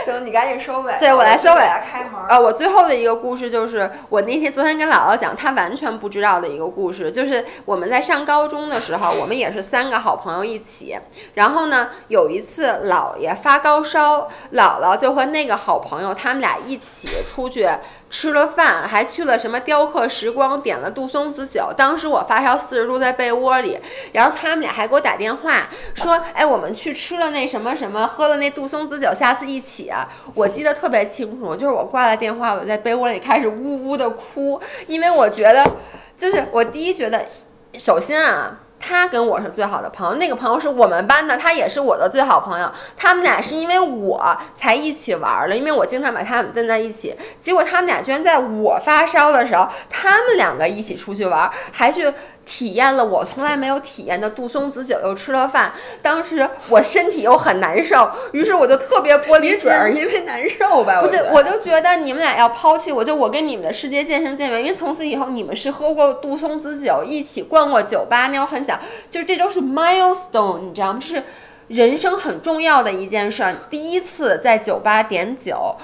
[0.06, 0.94] 行，你赶紧收尾。
[0.98, 1.60] 对我来收尾。
[1.60, 2.12] 开门。
[2.30, 10.98] 呃，我最后的一个故事就是我那天昨天跟姥姥讲，她完全不知道的一个故事，就是我们在上高中的时候，我们也是三个好朋友一起。
[11.34, 17.68] 然后呢，有一次姥爷发高烧，姥姥就和那个好朋友他们俩一起出去。
[18.08, 21.72] 吃了饭，还去了什么雕刻时光，点了杜松子酒。
[21.76, 23.78] 当时我发烧四十度，在被窝里，
[24.12, 29.92] 然后他们俩还给我打电话说：“哎，我们去吃了那什么什么，喝了那杜松子酒，下次一起。”
[30.34, 35.64] 我记得特别清楚，就是我挂了电话，我在被窝里开始呜呜的哭，因为我觉得，
[36.16, 37.26] 就是我第一觉得，
[37.76, 38.60] 首先啊。
[38.86, 42.70] 他跟我是最好的朋友，那个朋友是我们班的，他也是我的最好朋友。
[42.96, 47.16] 他们俩是因为我才一起玩的，因为我经常把他们跟在一起。
[47.40, 52.12] 结果他们俩居然在我发烧的时候，他们两个一起出去玩，还去。
[52.46, 55.72] 体验了我从来没有体验的杜松子酒，又吃了饭。
[56.00, 61.02] 当时我身体又很难受，于是我就特别玻璃心，因为难受吧？
[61.02, 64.64] 不是，我就觉得你们俩要抛弃我，就我跟你们的世界渐行渐远。
[64.64, 68.78] 因为从此以后，你们是喝过杜松子酒，一起逛过酒吧，那我很想，
[69.10, 71.00] 就是这都是 milestone，你知道吗？
[71.02, 71.22] 这是
[71.66, 75.74] 人生很重要的一件事儿，第一次在酒吧点酒。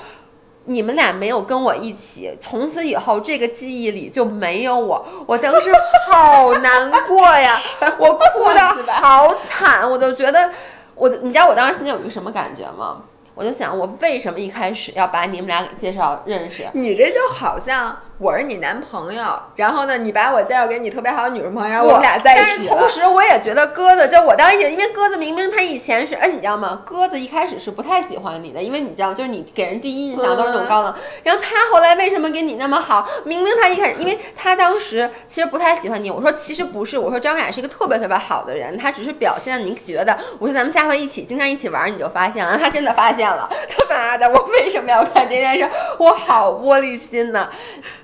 [0.65, 5.05] 你们俩没有跟我一起，从此以后这个记忆里就没有我。
[5.27, 5.73] 我当时
[6.11, 7.55] 好难过呀，
[7.99, 10.51] 我哭的好惨，我都觉得
[10.95, 13.03] 我，你知道我当时心里有一个什么感觉吗？
[13.35, 16.65] 我我就想，我为什么一开始要把你们俩给介绍认识？
[16.75, 26.83] 你这就好像我是你男朋友，然后呢，你把我介绍给你特别好的女生朋友，然后我们俩在一起但是同时，我也觉得鸽子，就我当时也因为鸽子明明他以前是，哎，你知道吗？
[26.85, 30.95] 鸽子一开始是不太喜欢你的，因为你知道，就是你给人第一印象都是那种高冷。
[31.25, 33.09] 然后他后来为什么跟你那么好？
[33.25, 36.09] 明明他一开始，因为他当时其实不太喜欢你。
[36.09, 40.17] 我说其实不是，我说张雅是一个特别特别好的人，他只是表现你觉得。
[40.39, 42.57] 我说咱们下回一起经常一起玩，你就发现了。
[42.57, 45.69] 他真的发现了， 他妈的，我为什么要干这件事？
[45.99, 47.49] 我好玻璃心呐！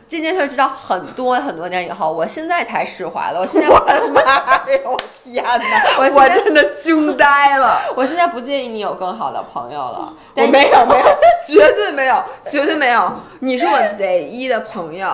[0.08, 3.40] 这件事直到很多很多年以后，我现在才释怀了。
[3.40, 4.80] 我现在， 我的妈呀！
[4.86, 5.98] 我天哪！
[5.98, 7.78] 我我真的惊呆了。
[7.94, 10.12] 我现在不介意你有更好的朋友了。
[10.34, 11.04] 我没有，没有，
[11.46, 13.12] 绝对没有，绝对没有。
[13.40, 15.08] 你是我 唯一的朋友，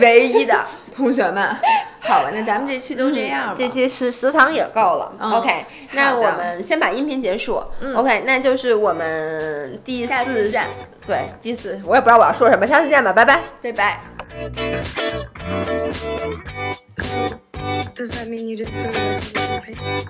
[0.00, 0.54] 唯一的。
[0.94, 1.48] 同学们，
[2.00, 3.54] 好吧，那咱们这期都这样吧。
[3.56, 5.12] 这期时时长也够了。
[5.18, 7.62] 嗯 OK，那我们先把音频结束。
[7.80, 10.66] 嗯 OK，那就是我们第四站。
[11.06, 13.40] 对，第四，我也不知道我要说什么，下次见吧，拜拜。
[13.62, 14.00] 拜拜。
[17.94, 20.06] Does that mean you didn't?